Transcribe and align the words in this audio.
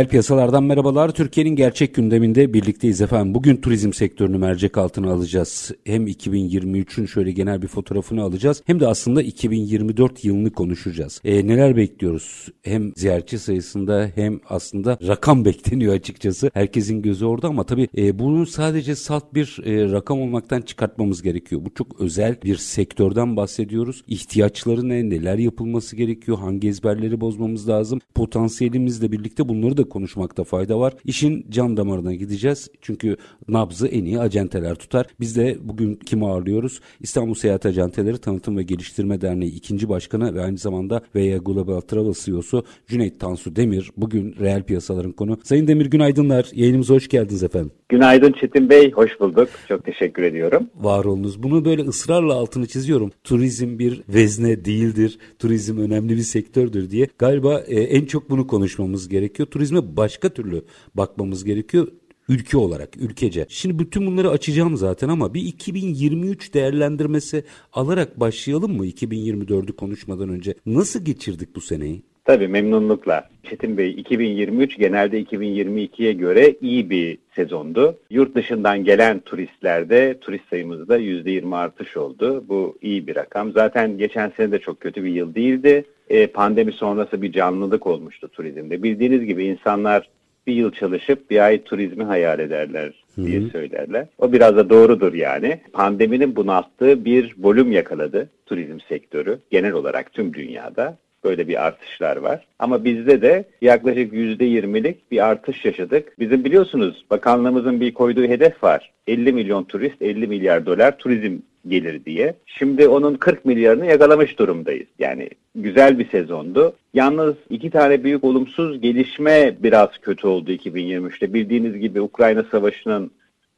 Reel 0.00 0.08
piyasalardan 0.08 0.64
merhabalar. 0.64 1.10
Türkiye'nin 1.10 1.56
gerçek 1.56 1.94
gündeminde 1.94 2.54
birlikteyiz 2.54 3.00
efendim. 3.00 3.34
Bugün 3.34 3.56
turizm 3.56 3.92
sektörünü 3.92 4.38
mercek 4.38 4.78
altına 4.78 5.12
alacağız. 5.12 5.72
Hem 5.84 6.06
2023'ün 6.06 7.06
şöyle 7.06 7.32
genel 7.32 7.62
bir 7.62 7.68
fotoğrafını 7.68 8.22
alacağız. 8.22 8.62
Hem 8.66 8.80
de 8.80 8.86
aslında 8.86 9.22
2024 9.22 10.24
yılını 10.24 10.50
konuşacağız. 10.50 11.20
E, 11.24 11.46
neler 11.46 11.76
bekliyoruz? 11.76 12.48
Hem 12.62 12.92
ziyaretçi 12.96 13.38
sayısında 13.38 14.10
hem 14.14 14.40
aslında 14.48 14.98
rakam 15.06 15.44
bekleniyor 15.44 15.94
açıkçası. 15.94 16.50
Herkesin 16.54 17.02
gözü 17.02 17.24
orada 17.24 17.48
ama 17.48 17.64
tabii 17.64 17.88
e, 17.96 18.18
bunun 18.18 18.44
sadece 18.44 18.94
salt 18.94 19.34
bir 19.34 19.60
e, 19.64 19.92
rakam 19.92 20.20
olmaktan 20.20 20.60
çıkartmamız 20.62 21.22
gerekiyor. 21.22 21.60
Bu 21.64 21.74
çok 21.74 22.00
özel 22.00 22.36
bir 22.44 22.56
sektörden 22.56 23.36
bahsediyoruz. 23.36 24.04
İhtiyaçları 24.08 24.88
ne? 24.88 25.10
Neler 25.10 25.38
yapılması 25.38 25.96
gerekiyor? 25.96 26.38
Hangi 26.38 26.68
ezberleri 26.68 27.20
bozmamız 27.20 27.68
lazım? 27.68 28.00
Potansiyelimizle 28.14 29.12
birlikte 29.12 29.48
bunları 29.48 29.76
da 29.76 29.89
konuşmakta 29.90 30.44
fayda 30.44 30.80
var. 30.80 30.94
İşin 31.04 31.46
can 31.50 31.76
damarına 31.76 32.14
gideceğiz. 32.14 32.68
Çünkü 32.80 33.16
nabzı 33.48 33.86
en 33.86 34.04
iyi 34.04 34.20
acenteler 34.20 34.74
tutar. 34.74 35.06
Biz 35.20 35.36
de 35.36 35.58
bugün 35.62 35.94
kimi 35.94 36.26
ağırlıyoruz? 36.26 36.80
İstanbul 37.00 37.34
Seyahat 37.34 37.66
Acenteleri 37.66 38.18
Tanıtım 38.18 38.56
ve 38.56 38.62
Geliştirme 38.62 39.20
Derneği 39.20 39.52
ikinci 39.52 39.88
başkanı 39.88 40.34
ve 40.34 40.42
aynı 40.42 40.58
zamanda 40.58 41.02
VEA 41.14 41.38
Global 41.38 41.80
Travel 41.80 42.14
CEO'su 42.24 42.64
Cüneyt 42.86 43.20
Tansu 43.20 43.56
Demir. 43.56 43.90
Bugün 43.96 44.34
reel 44.40 44.62
piyasaların 44.62 45.12
konu. 45.12 45.38
Sayın 45.44 45.66
Demir 45.66 45.86
günaydınlar. 45.86 46.50
Yayınımıza 46.54 46.94
hoş 46.94 47.08
geldiniz 47.08 47.42
efendim. 47.42 47.79
Günaydın 47.90 48.32
Çetin 48.32 48.70
Bey, 48.70 48.92
hoş 48.92 49.20
bulduk. 49.20 49.48
Çok 49.68 49.84
teşekkür 49.84 50.22
ediyorum. 50.22 50.70
Var 50.74 51.04
olunuz. 51.04 51.42
Bunu 51.42 51.64
böyle 51.64 51.82
ısrarla 51.82 52.34
altını 52.34 52.66
çiziyorum. 52.66 53.12
Turizm 53.24 53.78
bir 53.78 54.02
vezne 54.08 54.64
değildir. 54.64 55.18
Turizm 55.38 55.78
önemli 55.78 56.16
bir 56.16 56.22
sektördür 56.22 56.90
diye. 56.90 57.08
Galiba 57.18 57.60
e, 57.60 57.80
en 57.80 58.04
çok 58.04 58.30
bunu 58.30 58.46
konuşmamız 58.46 59.08
gerekiyor. 59.08 59.48
Turizme 59.48 59.96
başka 59.96 60.28
türlü 60.28 60.64
bakmamız 60.94 61.44
gerekiyor 61.44 61.88
ülke 62.28 62.56
olarak, 62.56 62.96
ülkece. 62.96 63.46
Şimdi 63.48 63.78
bütün 63.78 64.06
bunları 64.06 64.30
açacağım 64.30 64.76
zaten 64.76 65.08
ama 65.08 65.34
bir 65.34 65.42
2023 65.42 66.54
değerlendirmesi 66.54 67.44
alarak 67.72 68.20
başlayalım 68.20 68.76
mı 68.76 68.86
2024'ü 68.86 69.72
konuşmadan 69.76 70.28
önce? 70.28 70.54
Nasıl 70.66 71.04
geçirdik 71.04 71.56
bu 71.56 71.60
seneyi? 71.60 72.02
Tabii 72.24 72.48
memnunlukla. 72.48 73.28
Çetin 73.50 73.78
Bey 73.78 73.90
2023 73.90 74.78
genelde 74.78 75.22
2022'ye 75.22 76.12
göre 76.12 76.54
iyi 76.60 76.90
bir 76.90 77.18
sezondu. 77.34 77.98
Yurt 78.10 78.34
dışından 78.34 78.84
gelen 78.84 79.20
turistlerde 79.20 80.18
turist 80.20 80.48
sayımızda 80.50 80.98
%20 80.98 81.56
artış 81.56 81.96
oldu. 81.96 82.44
Bu 82.48 82.78
iyi 82.82 83.06
bir 83.06 83.16
rakam. 83.16 83.52
Zaten 83.52 83.98
geçen 83.98 84.32
sene 84.36 84.52
de 84.52 84.58
çok 84.58 84.80
kötü 84.80 85.04
bir 85.04 85.10
yıl 85.10 85.34
değildi. 85.34 85.84
E, 86.10 86.26
pandemi 86.26 86.72
sonrası 86.72 87.22
bir 87.22 87.32
canlılık 87.32 87.86
olmuştu 87.86 88.28
turizmde. 88.28 88.82
Bildiğiniz 88.82 89.24
gibi 89.24 89.44
insanlar 89.44 90.08
bir 90.46 90.54
yıl 90.54 90.72
çalışıp 90.72 91.30
bir 91.30 91.44
ay 91.44 91.62
turizmi 91.62 92.04
hayal 92.04 92.38
ederler 92.38 93.04
diye 93.16 93.40
Hı-hı. 93.40 93.50
söylerler. 93.50 94.06
O 94.18 94.32
biraz 94.32 94.56
da 94.56 94.70
doğrudur 94.70 95.14
yani. 95.14 95.60
Pandeminin 95.72 96.36
bunalttığı 96.36 97.04
bir 97.04 97.34
volüm 97.38 97.72
yakaladı 97.72 98.30
turizm 98.46 98.78
sektörü 98.88 99.38
genel 99.50 99.72
olarak 99.72 100.12
tüm 100.12 100.34
dünyada 100.34 100.98
böyle 101.24 101.48
bir 101.48 101.66
artışlar 101.66 102.16
var. 102.16 102.46
Ama 102.58 102.84
bizde 102.84 103.22
de 103.22 103.44
yaklaşık 103.62 104.12
%20'lik 104.12 105.10
bir 105.10 105.28
artış 105.28 105.64
yaşadık. 105.64 106.18
Bizim 106.18 106.44
biliyorsunuz 106.44 107.04
bakanlığımızın 107.10 107.80
bir 107.80 107.94
koyduğu 107.94 108.24
hedef 108.24 108.64
var. 108.64 108.90
50 109.06 109.32
milyon 109.32 109.64
turist, 109.64 110.02
50 110.02 110.26
milyar 110.26 110.66
dolar 110.66 110.98
turizm 110.98 111.38
gelir 111.68 112.04
diye. 112.04 112.34
Şimdi 112.46 112.88
onun 112.88 113.14
40 113.14 113.44
milyarını 113.44 113.86
yakalamış 113.86 114.38
durumdayız. 114.38 114.86
Yani 114.98 115.28
güzel 115.54 115.98
bir 115.98 116.08
sezondu. 116.08 116.72
Yalnız 116.94 117.34
iki 117.50 117.70
tane 117.70 118.04
büyük 118.04 118.24
olumsuz 118.24 118.80
gelişme 118.80 119.54
biraz 119.58 119.88
kötü 120.02 120.26
oldu 120.26 120.52
2023'te. 120.52 121.34
Bildiğiniz 121.34 121.78
gibi 121.78 122.00
Ukrayna 122.00 122.42
Savaşı'nın 122.50 123.10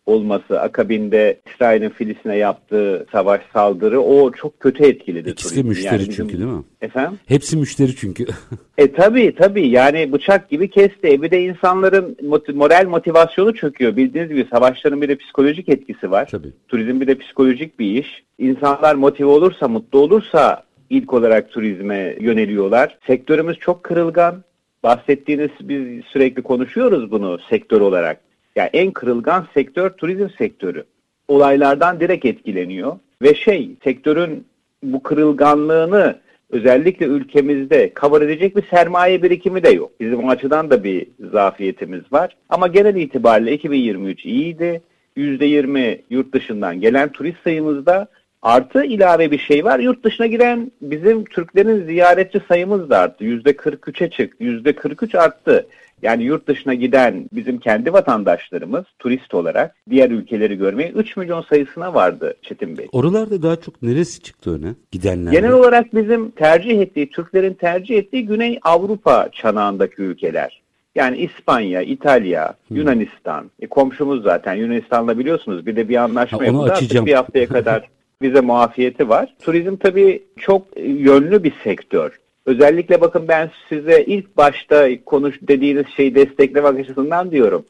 olması, 0.07 0.61
akabinde 0.61 1.41
İsrail'in 1.55 1.89
Filistin'e 1.89 2.37
yaptığı 2.37 3.07
savaş 3.13 3.41
saldırı 3.53 4.01
o 4.01 4.33
çok 4.33 4.61
kötü 4.61 4.85
etkiledi. 4.85 5.31
İkisi 5.31 5.57
de 5.57 5.69
müşteri 5.69 6.03
yani 6.03 6.11
çünkü 6.11 6.39
değil 6.39 6.51
mi? 6.51 6.63
Efendim? 6.81 7.19
Hepsi 7.27 7.57
müşteri 7.57 7.97
çünkü. 7.97 8.25
e 8.79 8.93
tabi 8.93 9.35
tabi 9.35 9.69
yani 9.69 10.13
bıçak 10.13 10.51
gibi 10.51 10.71
kesti. 10.71 11.09
E 11.09 11.23
bir 11.23 11.31
de 11.31 11.43
insanların 11.43 12.17
moral 12.55 12.87
motivasyonu 12.89 13.55
çöküyor. 13.55 13.97
Bildiğiniz 13.97 14.31
gibi 14.31 14.47
savaşların 14.51 15.03
bir 15.03 15.09
de 15.09 15.17
psikolojik 15.17 15.69
etkisi 15.69 16.11
var. 16.11 16.29
Tabii. 16.31 16.53
Turizm 16.69 17.01
bir 17.01 17.07
de 17.07 17.19
psikolojik 17.19 17.79
bir 17.79 18.01
iş. 18.01 18.23
İnsanlar 18.39 18.95
motive 18.95 19.29
olursa, 19.29 19.69
mutlu 19.69 19.99
olursa 19.99 20.63
ilk 20.91 21.13
olarak 21.13 21.51
turizme 21.51 22.17
yöneliyorlar. 22.21 22.99
Sektörümüz 23.07 23.59
çok 23.59 23.83
kırılgan. 23.83 24.45
Bahsettiğiniz 24.83 25.51
biz 25.61 26.05
sürekli 26.05 26.43
konuşuyoruz 26.43 27.11
bunu 27.11 27.39
sektör 27.51 27.81
olarak 27.81 28.21
yani 28.57 28.71
en 28.73 28.91
kırılgan 28.91 29.47
sektör 29.55 29.91
turizm 29.91 30.29
sektörü. 30.39 30.85
Olaylardan 31.29 32.01
direkt 32.01 32.25
etkileniyor 32.25 32.99
ve 33.23 33.35
şey 33.35 33.71
sektörün 33.85 34.47
bu 34.83 35.03
kırılganlığını 35.03 36.19
özellikle 36.51 37.07
ülkemizde 37.07 37.93
cover 38.01 38.21
edecek 38.21 38.57
bir 38.57 38.67
sermaye 38.67 39.23
birikimi 39.23 39.63
de 39.63 39.71
yok. 39.71 39.91
Bizim 40.01 40.25
o 40.25 40.31
açıdan 40.31 40.71
da 40.71 40.85
bir 40.85 41.07
zafiyetimiz 41.33 42.13
var. 42.13 42.37
Ama 42.49 42.67
genel 42.67 42.97
itibariyle 42.97 43.53
2023 43.53 44.25
iyiydi. 44.25 44.83
%20 45.17 45.99
yurt 46.11 46.35
dışından 46.35 46.81
gelen 46.81 47.13
turist 47.13 47.43
sayımızda 47.45 48.09
artı 48.43 48.85
ilave 48.85 49.31
bir 49.31 49.39
şey 49.39 49.65
var. 49.65 49.79
Yurt 49.79 50.05
dışına 50.05 50.27
giren 50.27 50.73
bizim 50.83 51.25
Türklerin 51.25 51.87
ziyaretçi 51.87 52.41
sayımız 52.49 52.91
da 52.91 52.99
arttı. 52.99 53.25
%43'e 53.25 54.11
çıktı. 54.11 54.45
%43 54.45 55.19
arttı. 55.19 55.67
Yani 56.03 56.25
yurt 56.25 56.49
dışına 56.49 56.75
giden 56.75 57.29
bizim 57.33 57.59
kendi 57.59 57.93
vatandaşlarımız 57.93 58.85
turist 58.99 59.35
olarak 59.35 59.75
diğer 59.91 60.11
ülkeleri 60.11 60.59
görmeye 60.59 60.91
3 60.91 61.17
milyon 61.17 61.43
sayısına 61.43 61.95
vardı 61.95 62.35
Çetin 62.43 62.79
Bey. 62.79 62.89
Oralarda 62.93 63.43
daha 63.43 63.57
çok 63.57 63.83
neresi 63.83 64.23
çıktı 64.23 64.59
öne 64.59 64.75
gidenler? 64.93 65.33
Genel 65.33 65.53
olarak 65.53 65.95
bizim 65.95 66.31
tercih 66.31 66.81
ettiği, 66.81 67.11
Türklerin 67.11 67.55
tercih 67.55 67.99
ettiği 67.99 68.27
Güney 68.27 68.59
Avrupa 68.63 69.29
çanağındaki 69.33 70.03
ülkeler. 70.03 70.63
Yani 70.95 71.17
İspanya, 71.17 71.83
İtalya, 71.83 72.55
hmm. 72.69 72.77
Yunanistan. 72.77 73.51
E, 73.61 73.67
komşumuz 73.67 74.23
zaten 74.23 74.55
Yunanistan'la 74.55 75.19
biliyorsunuz 75.19 75.67
bir 75.67 75.77
de 75.77 75.89
bir 75.89 75.97
anlaşma 75.97 76.41
ha, 76.41 76.45
yapıldı. 76.45 77.07
Bir 77.07 77.15
haftaya 77.15 77.47
kadar 77.47 77.89
vize 78.23 78.41
muafiyeti 78.41 79.09
var. 79.09 79.35
Turizm 79.43 79.77
tabii 79.77 80.23
çok 80.37 80.67
yönlü 80.77 81.45
bir 81.45 81.53
sektör. 81.65 82.22
Özellikle 82.47 83.01
bakın 83.01 83.29
ben 83.29 83.51
size 83.69 84.03
ilk 84.03 84.37
başta 84.37 85.05
konuş 85.05 85.39
dediğiniz 85.43 85.87
şeyi 85.97 86.15
desteklemek 86.15 86.81
açısından 86.81 87.31
diyorum. 87.31 87.65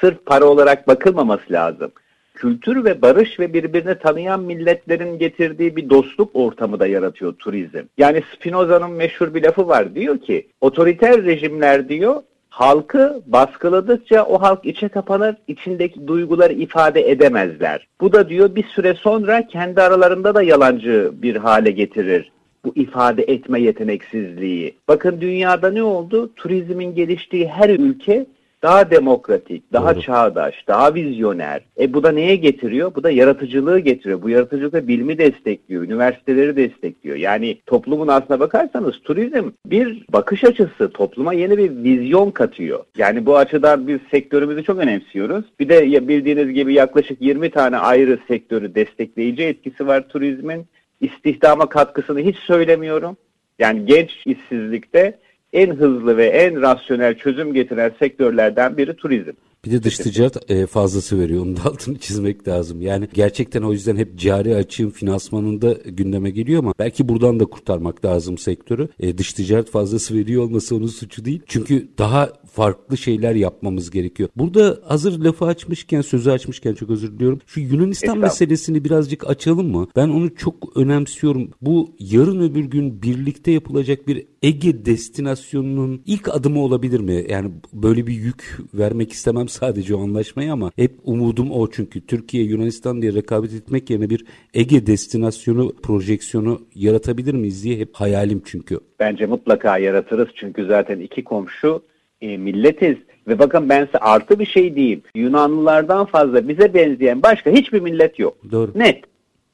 Sırf 0.00 0.26
para 0.26 0.44
olarak 0.44 0.88
bakılmaması 0.88 1.52
lazım. 1.52 1.90
Kültür 2.34 2.84
ve 2.84 3.02
barış 3.02 3.40
ve 3.40 3.52
birbirini 3.52 3.98
tanıyan 3.98 4.40
milletlerin 4.40 5.18
getirdiği 5.18 5.76
bir 5.76 5.90
dostluk 5.90 6.30
ortamı 6.34 6.80
da 6.80 6.86
yaratıyor 6.86 7.32
turizm. 7.32 7.82
Yani 7.98 8.22
Spinoza'nın 8.34 8.90
meşhur 8.90 9.34
bir 9.34 9.42
lafı 9.42 9.68
var. 9.68 9.94
Diyor 9.94 10.18
ki 10.18 10.46
otoriter 10.60 11.24
rejimler 11.24 11.88
diyor 11.88 12.22
halkı 12.48 13.22
baskıladıkça 13.26 14.24
o 14.24 14.42
halk 14.42 14.64
içe 14.64 14.88
kapanır, 14.88 15.36
içindeki 15.48 16.06
duyguları 16.06 16.52
ifade 16.52 17.10
edemezler. 17.10 17.86
Bu 18.00 18.12
da 18.12 18.28
diyor 18.28 18.54
bir 18.54 18.64
süre 18.64 18.94
sonra 18.94 19.46
kendi 19.46 19.82
aralarında 19.82 20.34
da 20.34 20.42
yalancı 20.42 21.10
bir 21.12 21.36
hale 21.36 21.70
getirir 21.70 22.30
bu 22.68 22.80
ifade 22.80 23.22
etme 23.22 23.60
yeteneksizliği. 23.60 24.74
Bakın 24.88 25.20
dünyada 25.20 25.70
ne 25.70 25.82
oldu? 25.82 26.30
Turizmin 26.36 26.94
geliştiği 26.94 27.48
her 27.48 27.70
ülke 27.70 28.26
daha 28.62 28.90
demokratik, 28.90 29.72
daha 29.72 29.94
Doğru. 29.94 30.02
çağdaş, 30.02 30.54
daha 30.68 30.94
vizyoner. 30.94 31.60
E 31.80 31.94
bu 31.94 32.02
da 32.02 32.12
neye 32.12 32.36
getiriyor? 32.36 32.94
Bu 32.94 33.02
da 33.02 33.10
yaratıcılığı 33.10 33.78
getiriyor. 33.78 34.22
Bu 34.22 34.30
yaratıcılık 34.30 34.72
da 34.72 34.88
bilimi 34.88 35.18
destekliyor, 35.18 35.82
üniversiteleri 35.82 36.56
destekliyor. 36.56 37.16
Yani 37.16 37.58
toplumun 37.66 38.08
aslına 38.08 38.40
bakarsanız 38.40 39.00
turizm 39.04 39.50
bir 39.66 40.04
bakış 40.12 40.44
açısı, 40.44 40.90
topluma 40.92 41.32
yeni 41.32 41.58
bir 41.58 41.70
vizyon 41.70 42.30
katıyor. 42.30 42.84
Yani 42.96 43.26
bu 43.26 43.36
açıdan 43.36 43.88
biz 43.88 43.98
sektörümüzü 44.10 44.64
çok 44.64 44.78
önemsiyoruz. 44.78 45.44
Bir 45.60 45.68
de 45.68 46.08
bildiğiniz 46.08 46.52
gibi 46.52 46.74
yaklaşık 46.74 47.22
20 47.22 47.50
tane 47.50 47.76
ayrı 47.76 48.18
sektörü 48.28 48.74
destekleyici 48.74 49.42
etkisi 49.42 49.86
var 49.86 50.08
turizmin. 50.08 50.66
İstihdama 51.00 51.68
katkısını 51.68 52.20
hiç 52.20 52.36
söylemiyorum. 52.36 53.16
Yani 53.58 53.86
genç 53.86 54.10
işsizlikte 54.26 55.18
en 55.52 55.70
hızlı 55.74 56.16
ve 56.16 56.26
en 56.26 56.62
rasyonel 56.62 57.18
çözüm 57.18 57.54
getiren 57.54 57.92
sektörlerden 57.98 58.76
biri 58.76 58.96
turizm. 58.96 59.32
Bir 59.64 59.70
de 59.70 59.82
dış 59.82 59.96
ticaret 59.96 60.50
e, 60.50 60.66
fazlası 60.66 61.18
veriyor. 61.18 61.42
Onun 61.42 61.56
da 61.56 61.64
altını 61.64 61.98
çizmek 62.00 62.48
lazım. 62.48 62.82
Yani 62.82 63.08
gerçekten 63.12 63.62
o 63.62 63.72
yüzden 63.72 63.96
hep 63.96 64.18
cari 64.18 64.54
açığın 64.54 64.90
finansmanında 64.90 65.72
gündeme 65.72 66.30
geliyor 66.30 66.58
ama 66.58 66.74
belki 66.78 67.08
buradan 67.08 67.40
da 67.40 67.44
kurtarmak 67.44 68.04
lazım 68.04 68.38
sektörü. 68.38 68.88
E, 69.00 69.18
dış 69.18 69.32
ticaret 69.32 69.70
fazlası 69.70 70.14
veriyor 70.14 70.42
olması 70.42 70.76
onun 70.76 70.86
suçu 70.86 71.24
değil. 71.24 71.42
Çünkü 71.46 71.88
daha 71.98 72.32
farklı 72.52 72.96
şeyler 72.96 73.34
yapmamız 73.34 73.90
gerekiyor. 73.90 74.28
Burada 74.36 74.80
hazır 74.84 75.18
lafı 75.18 75.44
açmışken, 75.44 76.00
sözü 76.00 76.30
açmışken 76.30 76.74
çok 76.74 76.90
özür 76.90 77.12
diliyorum. 77.12 77.40
Şu 77.46 77.60
Yunanistan 77.60 78.18
meselesini 78.18 78.84
birazcık 78.84 79.30
açalım 79.30 79.70
mı? 79.70 79.88
Ben 79.96 80.08
onu 80.08 80.34
çok 80.34 80.76
önemsiyorum. 80.76 81.50
Bu 81.60 81.94
yarın 81.98 82.40
öbür 82.40 82.64
gün 82.64 83.02
birlikte 83.02 83.50
yapılacak 83.50 84.08
bir 84.08 84.26
Ege 84.42 84.84
destinasyonunun 84.84 86.02
ilk 86.06 86.28
adımı 86.28 86.60
olabilir 86.60 87.00
mi? 87.00 87.26
Yani 87.28 87.50
böyle 87.72 88.06
bir 88.06 88.12
yük 88.14 88.58
vermek 88.74 89.12
istemem 89.12 89.48
sadece 89.60 89.94
o 89.94 90.02
anlaşmayı 90.02 90.52
ama 90.52 90.70
hep 90.76 90.92
umudum 91.04 91.50
o 91.52 91.70
çünkü 91.70 92.06
Türkiye 92.06 92.44
Yunanistan 92.44 93.02
diye 93.02 93.14
rekabet 93.14 93.54
etmek 93.54 93.90
yerine 93.90 94.10
bir 94.10 94.24
Ege 94.54 94.86
destinasyonu 94.86 95.72
projeksiyonu 95.82 96.60
yaratabilir 96.74 97.34
miyiz 97.34 97.64
diye 97.64 97.76
hep 97.78 97.94
hayalim 97.94 98.42
çünkü. 98.44 98.80
Bence 99.00 99.26
mutlaka 99.26 99.78
yaratırız 99.78 100.28
çünkü 100.34 100.66
zaten 100.66 101.00
iki 101.00 101.24
komşu 101.24 101.82
e, 102.20 102.36
milletiz. 102.36 102.96
Ve 103.28 103.38
bakın 103.38 103.68
ben 103.68 103.84
size 103.84 103.98
artı 103.98 104.38
bir 104.38 104.46
şey 104.46 104.74
diyeyim. 104.74 105.02
Yunanlılardan 105.14 106.06
fazla 106.06 106.48
bize 106.48 106.74
benzeyen 106.74 107.22
başka 107.22 107.50
hiçbir 107.50 107.80
millet 107.80 108.18
yok. 108.18 108.36
Doğru. 108.52 108.72
Net. 108.74 109.04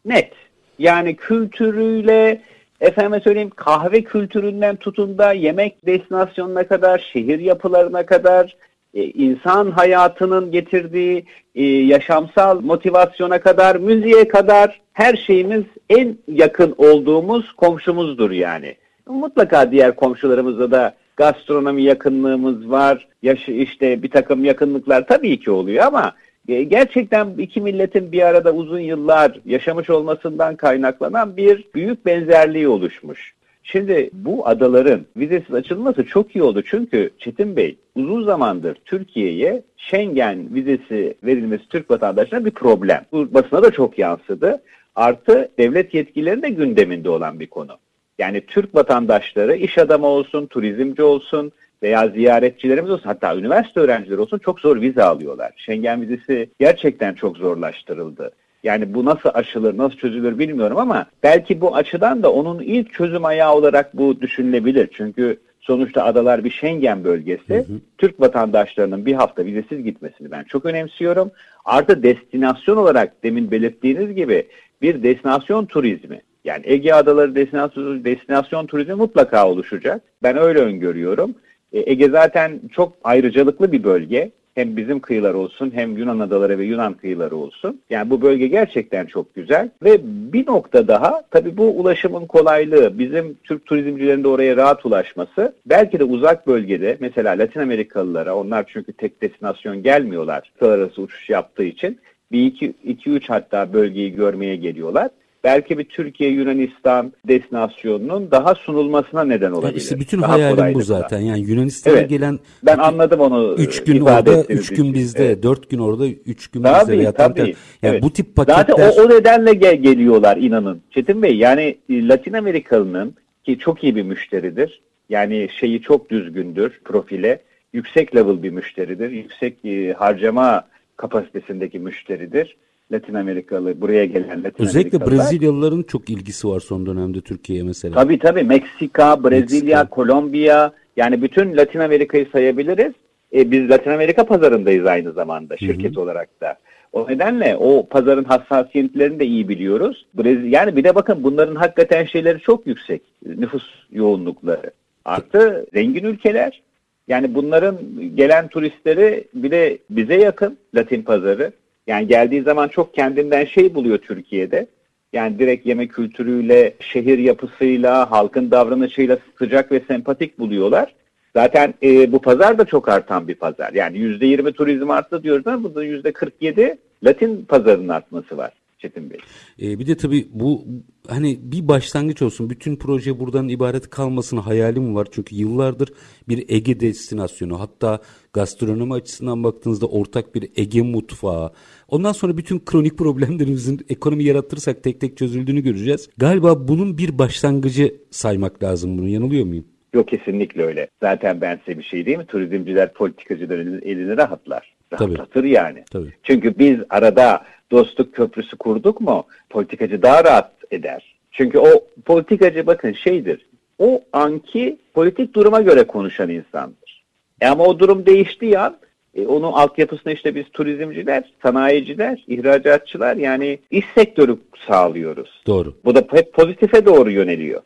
Net. 0.05 0.33
Yani 0.79 1.17
kültürüyle, 1.17 2.41
efendim 2.81 3.21
söyleyeyim 3.25 3.51
kahve 3.57 4.03
kültüründen 4.05 4.77
tutun 4.77 5.19
da 5.19 5.33
yemek 5.33 5.87
destinasyonuna 5.87 6.69
kadar, 6.69 7.09
şehir 7.13 7.39
yapılarına 7.39 8.07
kadar, 8.07 8.57
insan 8.95 9.71
hayatının 9.71 10.51
getirdiği 10.51 11.25
e, 11.55 11.65
yaşamsal 11.65 12.61
motivasyona 12.61 13.41
kadar, 13.41 13.77
müziğe 13.77 14.29
kadar 14.29 14.81
her 14.93 15.17
şeyimiz 15.17 15.65
en 15.91 16.19
yakın 16.29 16.75
olduğumuz 16.79 17.53
komşumuzdur 17.53 18.31
yani. 18.31 18.75
Mutlaka 19.07 19.71
diğer 19.71 19.97
komşularımızda 19.97 20.71
da 20.71 20.95
gastronomi 21.17 21.83
yakınlığımız 21.83 22.71
var. 22.71 23.09
Yaş 23.23 23.49
işte 23.49 24.03
bir 24.03 24.11
takım 24.11 24.45
yakınlıklar 24.45 25.07
tabii 25.07 25.41
ki 25.41 25.51
oluyor 25.51 25.85
ama 25.85 26.13
e, 26.49 26.63
gerçekten 26.63 27.29
iki 27.39 27.61
milletin 27.61 28.13
bir 28.13 28.23
arada 28.23 28.53
uzun 28.53 28.81
yıllar 28.81 29.41
yaşamış 29.47 29.91
olmasından 29.91 30.57
kaynaklanan 30.57 31.37
bir 31.37 31.65
büyük 31.75 32.07
benzerliği 32.07 32.69
oluşmuş. 32.69 33.34
Şimdi 33.65 34.11
bu 34.13 34.49
adaların 34.49 35.07
vizesiz 35.17 35.55
açılması 35.55 36.07
çok 36.07 36.37
iyi 36.37 36.43
oldu. 36.43 36.63
Çünkü 36.67 37.11
Çetin 37.19 37.57
Bey 37.57 37.77
uzun 37.95 38.25
zamandır 38.25 38.77
Türkiye'ye 38.85 39.63
Schengen 39.77 40.55
vizesi 40.55 41.15
verilmesi 41.25 41.69
Türk 41.69 41.91
vatandaşlarına 41.91 42.45
bir 42.45 42.51
problem. 42.51 43.05
Bu 43.13 43.35
basına 43.35 43.63
da 43.63 43.71
çok 43.71 43.99
yansıdı. 43.99 44.63
Artı 44.95 45.51
devlet 45.59 45.95
yetkililerinin 45.95 46.43
de 46.43 46.49
gündeminde 46.49 47.11
olan 47.11 47.41
bir 47.41 47.47
konu. 47.47 47.73
Yani 48.19 48.41
Türk 48.41 48.75
vatandaşları 48.75 49.57
iş 49.57 49.79
adamı 49.79 50.07
olsun, 50.07 50.47
turizmci 50.47 51.03
olsun 51.03 51.53
veya 51.83 52.09
ziyaretçilerimiz 52.09 52.91
olsun 52.91 53.09
hatta 53.09 53.37
üniversite 53.37 53.81
öğrencileri 53.81 54.21
olsun 54.21 54.39
çok 54.39 54.61
zor 54.61 54.81
vize 54.81 55.03
alıyorlar. 55.03 55.53
Schengen 55.57 56.03
vizesi 56.03 56.51
gerçekten 56.59 57.15
çok 57.15 57.37
zorlaştırıldı. 57.37 58.31
Yani 58.65 58.95
bu 58.95 59.05
nasıl 59.05 59.31
aşılır, 59.35 59.79
nasıl 59.79 59.97
çözülür 59.97 60.39
bilmiyorum 60.39 60.79
ama 60.79 61.07
belki 61.23 61.61
bu 61.61 61.77
açıdan 61.77 62.23
da 62.23 62.33
onun 62.33 62.63
ilk 62.63 62.93
çözüm 62.93 63.25
ayağı 63.25 63.55
olarak 63.55 63.97
bu 63.97 64.21
düşünülebilir. 64.21 64.89
Çünkü 64.93 65.37
sonuçta 65.61 66.05
adalar 66.05 66.45
bir 66.45 66.51
Schengen 66.51 67.05
bölgesi. 67.05 67.55
Hı 67.55 67.59
hı. 67.59 67.81
Türk 67.99 68.21
vatandaşlarının 68.21 69.07
bir 69.07 69.15
hafta 69.15 69.45
vizesiz 69.45 69.85
gitmesini 69.85 70.31
ben 70.31 70.45
çok 70.45 70.65
önemsiyorum. 70.65 71.31
Artı 71.65 72.03
destinasyon 72.03 72.77
olarak 72.77 73.23
demin 73.23 73.51
belirttiğiniz 73.51 74.15
gibi 74.15 74.47
bir 74.83 75.03
destinasyon 75.03 75.67
turizmi. 75.67 76.21
Yani 76.45 76.63
Ege 76.65 76.93
Adaları 76.93 77.35
destinasyon, 77.35 78.05
destinasyon 78.05 78.67
turizmi 78.67 78.95
mutlaka 78.95 79.49
oluşacak. 79.49 80.03
Ben 80.23 80.37
öyle 80.37 80.59
öngörüyorum. 80.59 81.35
E, 81.73 81.91
Ege 81.91 82.09
zaten 82.09 82.61
çok 82.73 82.93
ayrıcalıklı 83.05 83.73
bir 83.73 83.85
bölge. 83.85 84.31
Hem 84.55 84.77
bizim 84.77 85.01
kıyılar 85.01 85.35
olsun 85.35 85.71
hem 85.75 85.99
Yunan 85.99 86.19
adaları 86.19 86.59
ve 86.59 86.65
Yunan 86.65 86.95
kıyıları 86.95 87.37
olsun. 87.37 87.81
Yani 87.91 88.11
bu 88.11 88.23
bölge 88.23 88.47
gerçekten 88.47 89.07
çok 89.07 89.35
güzel. 89.35 89.71
Ve 89.83 89.99
bir 90.05 90.47
nokta 90.47 90.89
daha 90.89 91.23
tabii 91.31 91.57
bu 91.57 91.71
ulaşımın 91.81 92.27
kolaylığı, 92.27 92.99
bizim 92.99 93.37
Türk 93.45 93.67
turizmcilerinin 93.67 94.25
de 94.25 94.29
oraya 94.29 94.57
rahat 94.57 94.87
ulaşması. 94.87 95.55
Belki 95.67 95.99
de 95.99 96.05
uzak 96.05 96.47
bölgede 96.47 96.97
mesela 97.01 97.39
Latin 97.39 97.61
Amerikalılara, 97.61 98.37
onlar 98.37 98.65
çünkü 98.69 98.93
tek 98.93 99.23
destinasyon 99.23 99.83
gelmiyorlar. 99.83 100.53
arası 100.61 101.03
uçuş 101.03 101.31
yaptığı 101.31 101.65
için. 101.65 101.99
Bir 102.33 102.47
iki, 102.47 102.75
iki 102.85 103.11
üç 103.11 103.31
hatta 103.31 103.73
bölgeyi 103.73 104.15
görmeye 104.15 104.57
geliyorlar 104.57 105.11
belki 105.45 105.79
bir 105.79 105.85
Türkiye-Yunanistan 105.85 107.13
destinasyonunun 107.29 108.31
daha 108.31 108.55
sunulmasına 108.55 109.25
neden 109.25 109.51
olabilir. 109.51 109.69
Yani 109.69 109.77
işte 109.77 110.01
bütün 110.01 110.23
daha 110.23 110.33
hayalim 110.33 110.75
bu 110.75 110.83
zaten. 110.83 111.21
Yani 111.21 111.41
Yunanistan'a 111.41 111.95
evet, 111.99 112.11
gelen 112.11 112.39
ben 112.63 112.79
anladım 112.79 113.21
onu. 113.21 113.55
3 113.59 113.85
gün 113.85 114.01
orada, 114.01 114.45
3 114.45 114.69
gün 114.69 114.95
bizde, 114.95 115.27
evet. 115.27 115.43
4 115.43 115.71
gün 115.71 115.79
orada, 115.79 116.07
3 116.07 116.49
gün 116.49 116.63
tabii, 116.63 116.93
bizde. 116.93 117.03
Ya, 117.03 117.13
tabii. 117.13 117.41
Yani 117.41 117.57
evet. 117.83 118.03
bu 118.03 118.13
tip 118.13 118.37
paketler... 118.37 118.57
Zaten 118.57 119.03
o, 119.03 119.05
o 119.05 119.11
nedenle 119.11 119.55
gel 119.55 119.77
geliyorlar 119.77 120.37
inanın. 120.37 120.83
Çetin 120.91 121.23
Bey 121.23 121.37
yani 121.37 121.79
e, 121.91 122.09
Latin 122.09 122.33
Amerikalı'nın 122.33 123.15
ki 123.45 123.59
çok 123.59 123.85
iyi 123.85 123.97
bir 123.97 124.03
müşteridir. 124.03 124.83
Yani 125.09 125.49
şeyi 125.61 125.83
çok 125.83 126.11
düzgündür 126.11 126.81
profile. 126.85 127.41
Yüksek 127.73 128.17
level 128.17 128.43
bir 128.43 128.51
müşteridir. 128.51 129.11
Yüksek 129.11 129.65
e, 129.65 129.93
harcama 129.93 130.65
kapasitesindeki 130.97 131.79
müşteridir. 131.79 132.57
Latin 132.93 133.15
Amerikalı, 133.15 133.81
buraya 133.81 134.05
gelen 134.05 134.45
Latin 134.45 134.65
Özellikle 134.65 135.01
Brezilyalıların 135.01 135.83
çok 135.83 136.11
ilgisi 136.11 136.49
var 136.49 136.61
son 136.61 136.87
dönemde 136.87 137.21
Türkiye'ye 137.21 137.65
mesela. 137.65 137.95
Tabii 137.95 138.19
tabii. 138.19 138.43
Meksika, 138.45 139.25
Brezilya, 139.25 139.79
Meksika. 139.79 139.89
Kolombiya 139.89 140.73
yani 140.97 141.23
bütün 141.23 141.57
Latin 141.57 141.81
Amerika'yı 141.81 142.27
sayabiliriz. 142.33 142.93
E, 143.35 143.51
biz 143.51 143.71
Latin 143.71 143.91
Amerika 143.91 144.27
pazarındayız 144.27 144.87
aynı 144.87 145.13
zamanda 145.13 145.57
şirket 145.57 145.93
Hı-hı. 145.93 146.01
olarak 146.01 146.41
da. 146.41 146.57
O 146.93 147.09
nedenle 147.09 147.57
o 147.57 147.87
pazarın 147.87 148.25
hassasiyetlerini 148.25 149.21
de 149.21 149.27
iyi 149.27 149.49
biliyoruz. 149.49 150.07
Brezilya, 150.15 150.61
yani 150.61 150.77
bir 150.77 150.85
de 150.85 150.95
bakın 150.95 151.25
bunların 151.25 151.55
hakikaten 151.55 152.05
şeyleri 152.05 152.41
çok 152.41 152.67
yüksek. 152.67 153.03
Nüfus 153.27 153.65
yoğunlukları. 153.93 154.71
Artı 155.05 155.67
zengin 155.75 156.05
ülkeler. 156.05 156.63
Yani 157.09 157.35
bunların 157.35 157.79
gelen 158.15 158.49
turistleri 158.49 159.25
bir 159.35 159.51
de 159.51 159.79
bize 159.91 160.15
yakın 160.15 160.59
Latin 160.75 161.03
pazarı. 161.03 161.53
Yani 161.87 162.07
geldiği 162.07 162.43
zaman 162.43 162.69
çok 162.69 162.95
kendinden 162.95 163.45
şey 163.45 163.75
buluyor 163.75 163.99
Türkiye'de. 163.99 164.67
Yani 165.13 165.39
direkt 165.39 165.67
yeme 165.67 165.89
kültürüyle, 165.89 166.75
şehir 166.81 167.19
yapısıyla, 167.19 168.11
halkın 168.11 168.51
davranışıyla 168.51 169.19
sıcak 169.39 169.73
ve 169.73 169.81
sempatik 169.89 170.39
buluyorlar. 170.39 170.95
Zaten 171.37 171.75
e, 171.83 172.13
bu 172.13 172.21
pazar 172.21 172.59
da 172.59 172.65
çok 172.65 172.89
artan 172.89 173.29
bir 173.29 173.35
pazar. 173.35 173.73
Yani 173.73 173.99
yüzde 173.99 174.27
yirmi 174.27 174.53
turizm 174.53 174.91
arttı 174.91 175.23
diyoruz 175.23 175.47
ama 175.47 175.65
burada 175.65 175.85
yüzde 175.85 176.13
kırk 176.13 176.35
yedi 176.41 176.79
Latin 177.05 177.45
pazarının 177.45 177.89
artması 177.89 178.37
var. 178.37 178.53
Çetin 178.85 179.11
Bey. 179.11 179.19
E, 179.63 179.79
bir 179.79 179.87
de 179.87 179.97
tabii 179.97 180.29
bu 180.33 180.65
hani 181.09 181.39
bir 181.43 181.69
başlangıç 181.69 182.23
olsun. 182.23 182.51
Bütün 182.51 182.77
proje 182.77 183.21
buradan 183.21 183.49
ibaret 183.49 183.91
kalmasın 183.91 184.37
hayalim 184.37 184.95
var. 184.95 185.09
Çünkü 185.11 185.35
yıllardır 185.37 185.93
bir 186.29 186.45
Ege 186.49 186.81
destinasyonu 186.81 187.61
hatta 187.61 188.01
gastronomi 188.33 188.95
açısından 188.95 189.45
baktığınızda 189.45 189.87
ortak 189.87 190.35
bir 190.35 190.51
Ege 190.57 190.83
mutfağı. 190.83 191.53
Ondan 191.89 192.13
sonra 192.13 192.37
bütün 192.37 192.59
kronik 192.59 192.99
problemlerimizin 192.99 193.81
ekonomi 193.89 194.25
yaratırsak 194.25 194.83
tek 194.83 195.01
tek 195.01 195.17
çözüldüğünü 195.17 195.61
göreceğiz. 195.61 196.09
Galiba 196.17 196.69
bunun 196.69 196.99
bir 196.99 197.19
başlangıcı 197.19 197.95
saymak 198.11 198.63
lazım 198.63 198.99
bunu. 198.99 199.09
Yanılıyor 199.09 199.47
muyum? 199.47 199.65
Yok 199.95 200.09
kesinlikle 200.09 200.63
öyle. 200.63 200.89
Zaten 201.03 201.41
ben 201.41 201.61
size 201.65 201.79
bir 201.79 201.85
şey 201.85 202.07
değil 202.07 202.19
mi? 202.19 202.27
Turizmciler 202.27 202.93
politikacıların 202.93 203.83
elini 203.83 204.17
rahatlar. 204.17 204.75
Rahatlatır 204.93 205.33
Tabii. 205.33 205.51
yani. 205.51 205.85
Tabii. 205.91 206.13
Çünkü 206.23 206.59
biz 206.59 206.79
arada 206.91 207.45
dostluk 207.71 208.15
köprüsü 208.15 208.57
kurduk 208.57 209.01
mu 209.01 209.27
politikacı 209.51 210.03
daha 210.03 210.25
rahat 210.25 210.53
eder. 210.71 211.15
Çünkü 211.31 211.59
o 211.59 211.85
politikacı 212.05 212.67
bakın 212.67 212.93
şeydir. 212.93 213.47
O 213.79 214.03
anki 214.13 214.79
politik 214.95 215.35
duruma 215.35 215.61
göre 215.61 215.85
konuşan 215.85 216.29
insandır. 216.29 217.05
E 217.41 217.47
ama 217.47 217.65
o 217.65 217.79
durum 217.79 218.07
değiştiği 218.07 218.59
an 218.59 218.77
E, 219.15 219.27
onun 219.27 219.53
altyapısına 219.53 220.13
işte 220.13 220.35
biz 220.35 220.45
turizmciler, 220.53 221.33
sanayiciler, 221.43 222.25
ihracatçılar 222.29 223.17
yani 223.17 223.59
iş 223.71 223.85
sektörü 223.95 224.37
sağlıyoruz. 224.67 225.43
Doğru. 225.47 225.75
Bu 225.85 225.95
da 225.95 226.05
hep 226.11 226.33
pozitife 226.33 226.87
doğru 226.87 227.11
yöneliyor. 227.11 227.61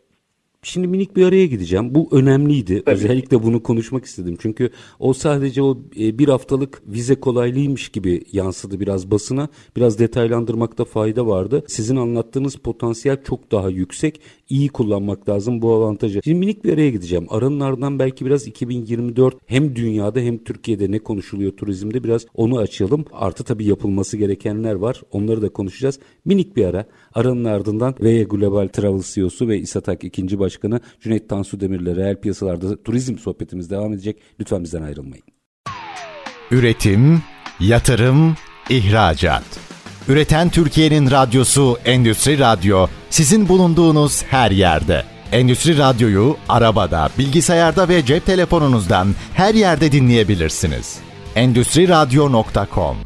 Şimdi 0.68 0.88
minik 0.88 1.16
bir 1.16 1.26
araya 1.26 1.46
gideceğim. 1.46 1.94
Bu 1.94 2.08
önemliydi. 2.12 2.82
Tabii. 2.84 2.94
Özellikle 2.94 3.42
bunu 3.42 3.62
konuşmak 3.62 4.04
istedim. 4.04 4.36
Çünkü 4.40 4.70
o 4.98 5.12
sadece 5.12 5.62
o 5.62 5.78
e, 6.00 6.18
bir 6.18 6.28
haftalık 6.28 6.82
vize 6.86 7.14
kolaylıymış 7.14 7.88
gibi 7.88 8.22
yansıdı 8.32 8.80
biraz 8.80 9.10
basına. 9.10 9.48
Biraz 9.76 9.98
detaylandırmakta 9.98 10.84
fayda 10.84 11.26
vardı. 11.26 11.64
Sizin 11.68 11.96
anlattığınız 11.96 12.56
potansiyel 12.56 13.22
çok 13.24 13.52
daha 13.52 13.70
yüksek. 13.70 14.20
İyi 14.48 14.68
kullanmak 14.68 15.28
lazım 15.28 15.62
bu 15.62 15.72
avantajı. 15.72 16.20
Şimdi 16.24 16.38
minik 16.38 16.64
bir 16.64 16.72
araya 16.72 16.90
gideceğim. 16.90 17.26
Aranın 17.28 17.60
ardından 17.60 17.98
belki 17.98 18.26
biraz 18.26 18.46
2024 18.46 19.36
hem 19.46 19.76
dünyada 19.76 20.20
hem 20.20 20.38
Türkiye'de 20.38 20.90
ne 20.90 20.98
konuşuluyor 20.98 21.52
turizmde 21.52 22.04
biraz 22.04 22.26
onu 22.34 22.58
açalım. 22.58 23.04
Artı 23.12 23.44
tabii 23.44 23.64
yapılması 23.64 24.16
gerekenler 24.16 24.74
var. 24.74 25.02
Onları 25.12 25.42
da 25.42 25.48
konuşacağız. 25.48 25.98
Minik 26.24 26.56
bir 26.56 26.64
ara. 26.64 26.86
Aranın 27.14 27.44
ardından 27.44 27.94
VE 28.00 28.22
Global 28.22 28.68
Travel 28.68 29.02
CEO'su 29.02 29.48
ve 29.48 29.58
İSATAK 29.58 30.04
ikinci 30.04 30.38
Başkanı 30.38 30.57
Cüneyt 31.00 31.28
Tansu 31.28 31.60
Demir'le 31.60 31.96
reel 31.96 32.20
piyasalarda 32.20 32.82
turizm 32.82 33.18
sohbetimiz 33.18 33.70
devam 33.70 33.92
edecek. 33.92 34.18
Lütfen 34.40 34.64
bizden 34.64 34.82
ayrılmayın. 34.82 35.24
Üretim, 36.50 37.22
yatırım, 37.60 38.36
ihracat. 38.70 39.44
Üreten 40.08 40.48
Türkiye'nin 40.48 41.10
radyosu 41.10 41.78
Endüstri 41.84 42.38
Radyo 42.38 42.86
sizin 43.10 43.48
bulunduğunuz 43.48 44.22
her 44.22 44.50
yerde. 44.50 45.04
Endüstri 45.32 45.78
Radyo'yu 45.78 46.36
arabada, 46.48 47.08
bilgisayarda 47.18 47.88
ve 47.88 48.04
cep 48.04 48.26
telefonunuzdan 48.26 49.08
her 49.34 49.54
yerde 49.54 49.92
dinleyebilirsiniz. 49.92 50.98
Endüstri 51.34 51.88
Radyo.com 51.88 52.96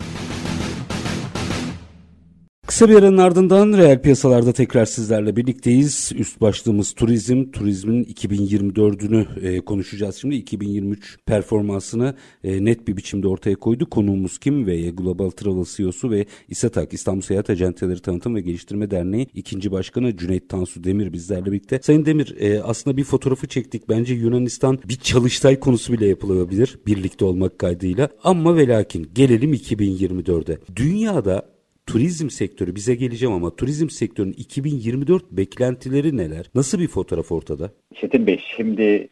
Kısa 2.72 2.88
bir 2.88 2.94
aranın 2.94 3.18
ardından 3.18 3.78
reel 3.78 4.02
piyasalarda 4.02 4.52
tekrar 4.52 4.84
sizlerle 4.84 5.36
birlikteyiz. 5.36 6.12
Üst 6.14 6.40
başlığımız 6.40 6.92
turizm. 6.92 7.50
Turizmin 7.50 8.04
2024'ünü 8.04 9.46
e, 9.46 9.60
konuşacağız 9.60 10.16
şimdi. 10.16 10.34
2023 10.34 11.18
performansını 11.26 12.14
e, 12.44 12.64
net 12.64 12.88
bir 12.88 12.96
biçimde 12.96 13.28
ortaya 13.28 13.56
koydu. 13.56 13.90
Konuğumuz 13.90 14.38
kim? 14.38 14.66
Ve 14.66 14.90
Global 14.90 15.30
Travel 15.30 15.64
CEO'su 15.76 16.10
ve 16.10 16.26
İSATAK 16.48 16.92
İstanbul 16.92 17.20
Seyahat 17.20 17.50
Acenteleri 17.50 18.00
Tanıtım 18.00 18.34
ve 18.34 18.40
Geliştirme 18.40 18.90
Derneği 18.90 19.26
ikinci 19.34 19.72
başkanı 19.72 20.16
Cüneyt 20.16 20.48
Tansu 20.48 20.84
Demir 20.84 21.12
bizlerle 21.12 21.46
birlikte. 21.46 21.80
Sayın 21.82 22.04
Demir 22.04 22.36
e, 22.40 22.62
aslında 22.62 22.96
bir 22.96 23.04
fotoğrafı 23.04 23.48
çektik. 23.48 23.88
Bence 23.88 24.14
Yunanistan 24.14 24.78
bir 24.88 24.96
çalıştay 24.96 25.60
konusu 25.60 25.92
bile 25.92 26.06
yapılabilir 26.06 26.78
birlikte 26.86 27.24
olmak 27.24 27.58
kaydıyla. 27.58 28.08
Ama 28.24 28.56
ve 28.56 28.68
lakin 28.68 29.10
gelelim 29.14 29.54
2024'e. 29.54 30.58
Dünyada 30.76 31.52
turizm 31.86 32.30
sektörü 32.30 32.74
bize 32.74 32.94
geleceğim 32.94 33.34
ama 33.34 33.56
turizm 33.56 33.90
sektörünün 33.90 34.32
2024 34.32 35.30
beklentileri 35.30 36.16
neler? 36.16 36.46
Nasıl 36.54 36.78
bir 36.78 36.88
fotoğraf 36.88 37.32
ortada? 37.32 37.70
Çetin 37.94 38.26
Bey 38.26 38.40
şimdi 38.56 39.08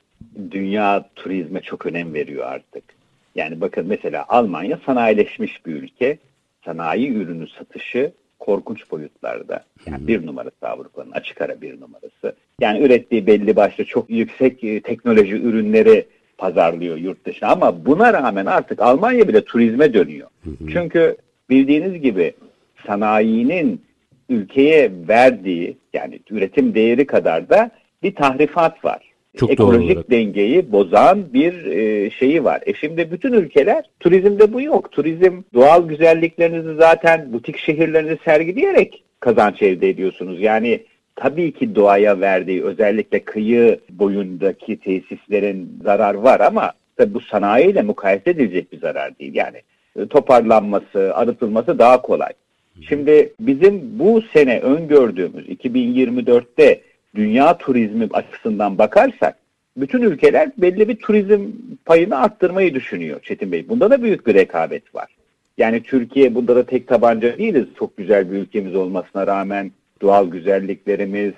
dünya 0.51 1.11
turizme 1.17 1.61
çok 1.61 1.87
önem 1.87 2.15
veriyor 2.15 2.47
artık. 2.47 2.85
Yani 3.35 3.61
bakın 3.61 3.87
mesela 3.87 4.25
Almanya 4.29 4.81
sanayileşmiş 4.87 5.67
bir 5.67 5.73
ülke. 5.73 6.19
Sanayi 6.65 7.11
ürünü 7.11 7.49
satışı 7.49 8.13
korkunç 8.39 8.91
boyutlarda. 8.91 9.65
Yani 9.87 10.09
bir 10.09 10.27
numarası 10.27 10.69
Avrupa'nın 10.69 11.11
açık 11.11 11.41
ara 11.41 11.61
bir 11.61 11.81
numarası. 11.81 12.37
Yani 12.61 12.81
ürettiği 12.81 13.27
belli 13.27 13.57
başlı 13.57 13.85
çok 13.85 14.11
yüksek 14.11 14.65
e, 14.65 14.81
teknoloji 14.81 15.37
ürünleri 15.37 16.07
pazarlıyor 16.39 16.97
yurt 16.97 17.27
dışına 17.27 17.49
ama 17.49 17.87
buna 17.87 18.13
rağmen 18.13 18.47
artık 18.47 18.81
Almanya 18.83 19.29
bile 19.29 19.45
turizme 19.45 19.95
dönüyor. 19.95 20.29
Çünkü 20.73 21.17
bildiğiniz 21.51 22.03
gibi 22.03 22.35
sanayinin 22.87 23.83
ülkeye 24.29 24.91
verdiği 25.09 25.77
yani 25.93 26.21
üretim 26.31 26.75
değeri 26.75 27.07
kadar 27.07 27.49
da 27.49 27.71
bir 28.03 28.15
tahrifat 28.15 28.85
var. 28.85 29.11
Çok 29.37 29.51
Ekolojik 29.51 30.11
dengeyi 30.11 30.73
bozan 30.73 31.33
bir 31.33 31.65
e, 31.65 32.11
şeyi 32.11 32.45
var. 32.45 32.63
E 32.67 32.75
şimdi 32.75 33.11
bütün 33.11 33.33
ülkeler 33.33 33.85
turizmde 34.01 34.53
bu 34.53 34.61
yok. 34.61 34.93
Turizm 34.93 35.43
doğal 35.55 35.89
güzelliklerinizi 35.89 36.75
zaten 36.75 37.33
butik 37.33 37.59
şehirlerinizi 37.59 38.19
sergileyerek 38.25 39.05
kazanç 39.21 39.63
elde 39.63 39.89
ediyorsunuz. 39.89 40.41
Yani 40.41 40.81
tabii 41.17 41.53
ki 41.53 41.75
doğaya 41.75 42.21
verdiği 42.21 42.65
özellikle 42.65 43.25
kıyı 43.25 43.81
boyundaki 43.91 44.81
tesislerin 44.81 45.79
zarar 45.85 46.15
var 46.15 46.41
ama 46.41 46.73
tabii 46.97 47.15
bu 47.15 47.21
sanayiyle 47.21 47.83
mukayese 47.83 48.31
edilecek 48.31 48.73
bir 48.73 48.79
zarar 48.79 49.19
değil. 49.19 49.35
Yani 49.35 49.63
e, 49.97 50.07
toparlanması, 50.07 51.15
arıtılması 51.15 51.79
daha 51.79 52.03
kolay. 52.03 52.33
Şimdi 52.89 53.33
bizim 53.41 53.99
bu 53.99 54.23
sene 54.23 54.61
öngördüğümüz 54.61 55.49
2024'te 55.49 56.81
dünya 57.15 57.59
turizmi 57.59 58.09
açısından 58.13 58.79
bakarsak 58.79 59.37
bütün 59.77 60.03
ülkeler 60.03 60.51
belli 60.59 60.89
bir 60.89 60.97
turizm 60.97 61.47
payını 61.85 62.19
arttırmayı 62.19 62.75
düşünüyor 62.75 63.21
Çetin 63.23 63.53
Bey. 63.53 63.69
Bunda 63.69 63.91
da 63.91 64.03
büyük 64.03 64.27
bir 64.27 64.35
rekabet 64.35 64.95
var. 64.95 65.17
Yani 65.59 65.83
Türkiye 65.83 66.35
bunda 66.35 66.57
da 66.57 66.67
tek 66.67 66.89
tabanca 66.89 67.39
değiliz. 67.39 67.67
Çok 67.79 67.97
güzel 67.97 68.33
bir 68.33 68.37
ülkemiz 68.37 68.75
olmasına 68.75 69.27
rağmen 69.27 69.71
doğal 70.03 70.31
güzelliklerimiz, 70.31 71.33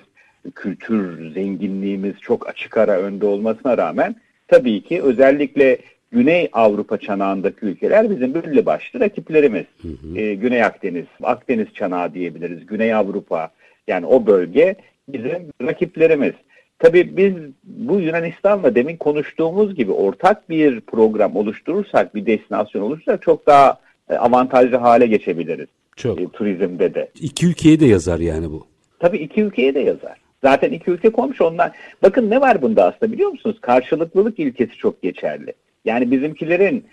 kültür 0.55 1.31
zenginliğimiz 1.33 2.13
çok 2.21 2.49
açık 2.49 2.77
ara 2.77 2.99
önde 2.99 3.25
olmasına 3.25 3.77
rağmen 3.77 4.15
tabii 4.47 4.81
ki 4.81 5.01
özellikle 5.01 5.77
Güney 6.13 6.49
Avrupa 6.53 6.97
çanağındaki 6.97 7.65
ülkeler 7.65 8.09
bizim 8.09 8.33
belli 8.33 8.65
başlı 8.65 8.99
rakiplerimiz. 8.99 9.65
Hı 9.81 9.87
hı. 9.87 10.19
Ee, 10.19 10.35
Güney 10.35 10.63
Akdeniz, 10.63 11.05
Akdeniz 11.23 11.67
çanağı 11.73 12.13
diyebiliriz. 12.13 12.65
Güney 12.65 12.93
Avrupa 12.93 13.49
yani 13.87 14.05
o 14.05 14.25
bölge 14.25 14.75
bizim 15.07 15.49
rakiplerimiz. 15.61 16.33
Tabii 16.79 17.17
biz 17.17 17.33
bu 17.63 17.99
Yunanistan'la 17.99 18.75
demin 18.75 18.97
konuştuğumuz 18.97 19.75
gibi 19.75 19.91
ortak 19.91 20.49
bir 20.49 20.81
program 20.81 21.35
oluşturursak, 21.35 22.15
bir 22.15 22.25
destinasyon 22.25 22.81
oluşturursak 22.81 23.21
çok 23.21 23.47
daha 23.47 23.79
e, 24.09 24.15
avantajlı 24.15 24.77
hale 24.77 25.07
geçebiliriz. 25.07 25.67
Çok. 25.95 26.21
E, 26.21 26.27
turizmde 26.27 26.93
de. 26.93 27.09
İki 27.21 27.45
ülkeye 27.45 27.79
de 27.79 27.85
yazar 27.85 28.19
yani 28.19 28.51
bu. 28.51 28.67
Tabii 28.99 29.17
iki 29.17 29.41
ülkeye 29.41 29.75
de 29.75 29.79
yazar. 29.79 30.17
Zaten 30.43 30.71
iki 30.71 30.91
ülke 30.91 31.09
komşu 31.09 31.43
ondan. 31.43 31.71
Bakın 32.03 32.29
ne 32.29 32.41
var 32.41 32.61
bunda 32.61 32.85
aslında 32.85 33.11
biliyor 33.11 33.29
musunuz? 33.29 33.57
Karşılıklılık 33.61 34.39
ilkesi 34.39 34.77
çok 34.77 35.01
geçerli. 35.01 35.53
Yani 35.85 36.11
bizimkilerin 36.11 36.85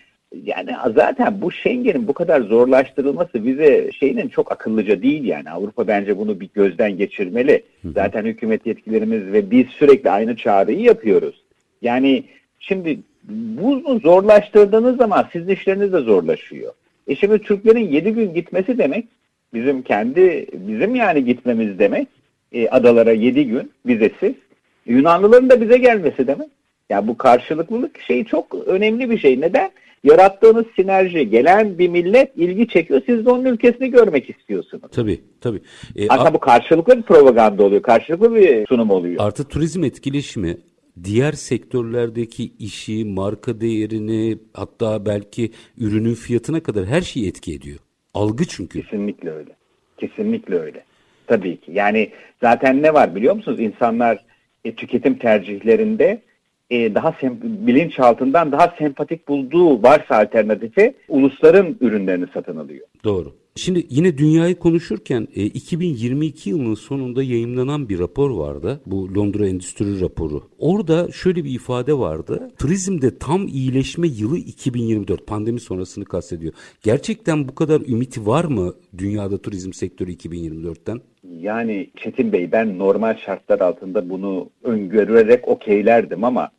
yani 0.45 0.71
zaten 0.95 1.41
bu 1.41 1.53
Schengen'in 1.53 2.09
bu 2.09 2.13
kadar 2.13 2.41
zorlaştırılması 2.41 3.47
bize 3.47 3.93
şeyinin 3.93 4.29
çok 4.29 4.53
akıllıca 4.53 5.03
değil 5.03 5.25
yani. 5.25 5.51
Avrupa 5.51 5.87
bence 5.87 6.19
bunu 6.19 6.41
bir 6.41 6.49
gözden 6.55 6.97
geçirmeli. 6.97 7.63
Zaten 7.95 8.25
hükümet 8.25 8.67
yetkilerimiz 8.67 9.33
ve 9.33 9.51
biz 9.51 9.67
sürekli 9.67 10.11
aynı 10.11 10.37
çağrıyı 10.37 10.81
yapıyoruz. 10.81 11.43
Yani 11.83 12.25
şimdi 12.59 12.99
bunu 13.29 13.99
zorlaştırdığınız 13.99 14.97
zaman 14.97 15.29
sizin 15.33 15.49
işleriniz 15.49 15.93
de 15.93 15.99
zorlaşıyor. 15.99 16.73
E 17.09 17.17
şimdi 17.17 17.39
Türklerin 17.39 17.89
7 17.89 18.11
gün 18.11 18.35
gitmesi 18.35 18.79
demek 18.79 19.09
bizim 19.55 19.83
kendi 19.83 20.47
bizim 20.53 20.95
yani 20.95 21.25
gitmemiz 21.25 21.79
demek 21.79 22.09
e, 22.53 22.69
adalara 22.69 23.13
7 23.13 23.47
gün 23.47 23.73
vizesiz. 23.87 24.35
Yunanlıların 24.87 25.51
da 25.51 25.61
bize 25.61 25.79
gelmesi 25.79 26.27
demek. 26.27 26.49
Yani 26.91 27.09
bu 27.09 27.17
karşılıklılık 27.17 28.01
şeyi 28.01 28.25
çok 28.25 28.55
önemli 28.55 29.11
bir 29.11 29.19
şey. 29.19 29.41
Neden? 29.41 29.71
Yarattığınız 30.05 30.67
sinerji, 30.77 31.31
gelen 31.31 31.79
bir 31.79 31.89
millet 31.89 32.37
ilgi 32.37 32.69
çekiyor. 32.69 33.03
Siz 33.07 33.27
de 33.27 33.31
onun 33.31 33.45
ülkesini 33.45 33.91
görmek 33.91 34.31
istiyorsunuz. 34.31 34.91
Tabii, 34.93 35.21
tabii. 35.41 35.61
Ee, 35.97 36.09
Aslında 36.09 36.35
bu 36.35 36.41
karşılıklı 36.41 36.97
bir 36.97 37.03
propaganda 37.03 37.65
oluyor. 37.65 37.83
Karşılıklı 37.83 38.35
bir 38.35 38.67
sunum 38.67 38.91
oluyor. 38.91 39.17
Artı 39.19 39.49
turizm 39.49 39.85
etkileşimi 39.85 40.57
diğer 41.05 41.33
sektörlerdeki 41.33 42.53
işi, 42.59 43.05
marka 43.05 43.61
değerini, 43.61 44.39
hatta 44.55 45.07
belki 45.07 45.51
ürünün 45.79 46.15
fiyatına 46.15 46.61
kadar 46.61 46.87
her 46.87 47.01
şeyi 47.01 47.29
etki 47.29 47.55
ediyor. 47.55 47.79
Algı 48.15 48.45
çünkü. 48.45 48.83
Kesinlikle 48.83 49.31
öyle. 49.31 49.51
Kesinlikle 49.99 50.59
öyle. 50.59 50.85
Tabii 51.27 51.57
ki. 51.57 51.73
Yani 51.73 52.11
zaten 52.43 52.83
ne 52.83 52.95
var 52.95 53.15
biliyor 53.15 53.35
musunuz? 53.35 53.61
İnsanlar 53.61 54.25
e, 54.65 54.75
tüketim 54.75 55.19
tercihlerinde 55.19 56.23
e, 56.71 56.95
daha 56.95 57.15
bilinçaltından 57.43 58.53
daha 58.53 58.75
sempatik 58.79 59.29
bulduğu 59.29 59.83
varsa 59.83 60.17
alternatifi 60.17 60.95
ulusların 61.09 61.77
ürünlerini 61.81 62.27
satın 62.35 62.57
alıyor. 62.57 62.87
Doğru. 63.05 63.33
Şimdi 63.57 63.87
yine 63.91 64.19
dünyayı 64.19 64.59
konuşurken 64.59 65.29
e, 65.35 65.43
2022 65.43 66.51
yılının 66.51 66.75
sonunda 66.75 67.23
yayınlanan 67.23 67.89
bir 67.89 67.99
rapor 67.99 68.31
vardı. 68.31 68.81
Bu 68.87 69.15
Londra 69.15 69.49
Endüstri 69.49 70.01
raporu. 70.01 70.43
Orada 70.59 71.13
şöyle 71.13 71.45
bir 71.45 71.55
ifade 71.55 71.99
vardı. 71.99 72.51
Turizmde 72.59 73.19
tam 73.19 73.47
iyileşme 73.47 74.09
yılı 74.09 74.39
2024. 74.39 75.27
Pandemi 75.27 75.61
sonrasını 75.61 76.05
kastediyor. 76.05 76.53
Gerçekten 76.83 77.49
bu 77.49 77.55
kadar 77.55 77.81
ümiti 77.81 78.27
var 78.27 78.45
mı 78.45 78.75
dünyada 78.99 79.39
turizm 79.39 79.73
sektörü 79.73 80.13
2024'ten? 80.13 81.01
Yani 81.41 81.91
Çetin 81.97 82.33
Bey 82.33 82.53
ben 82.53 82.79
normal 82.79 83.17
şartlar 83.17 83.61
altında 83.61 84.11
bunu 84.11 84.51
öngörerek 84.63 85.49
okeylerdim 85.49 86.25
ama 86.25 86.51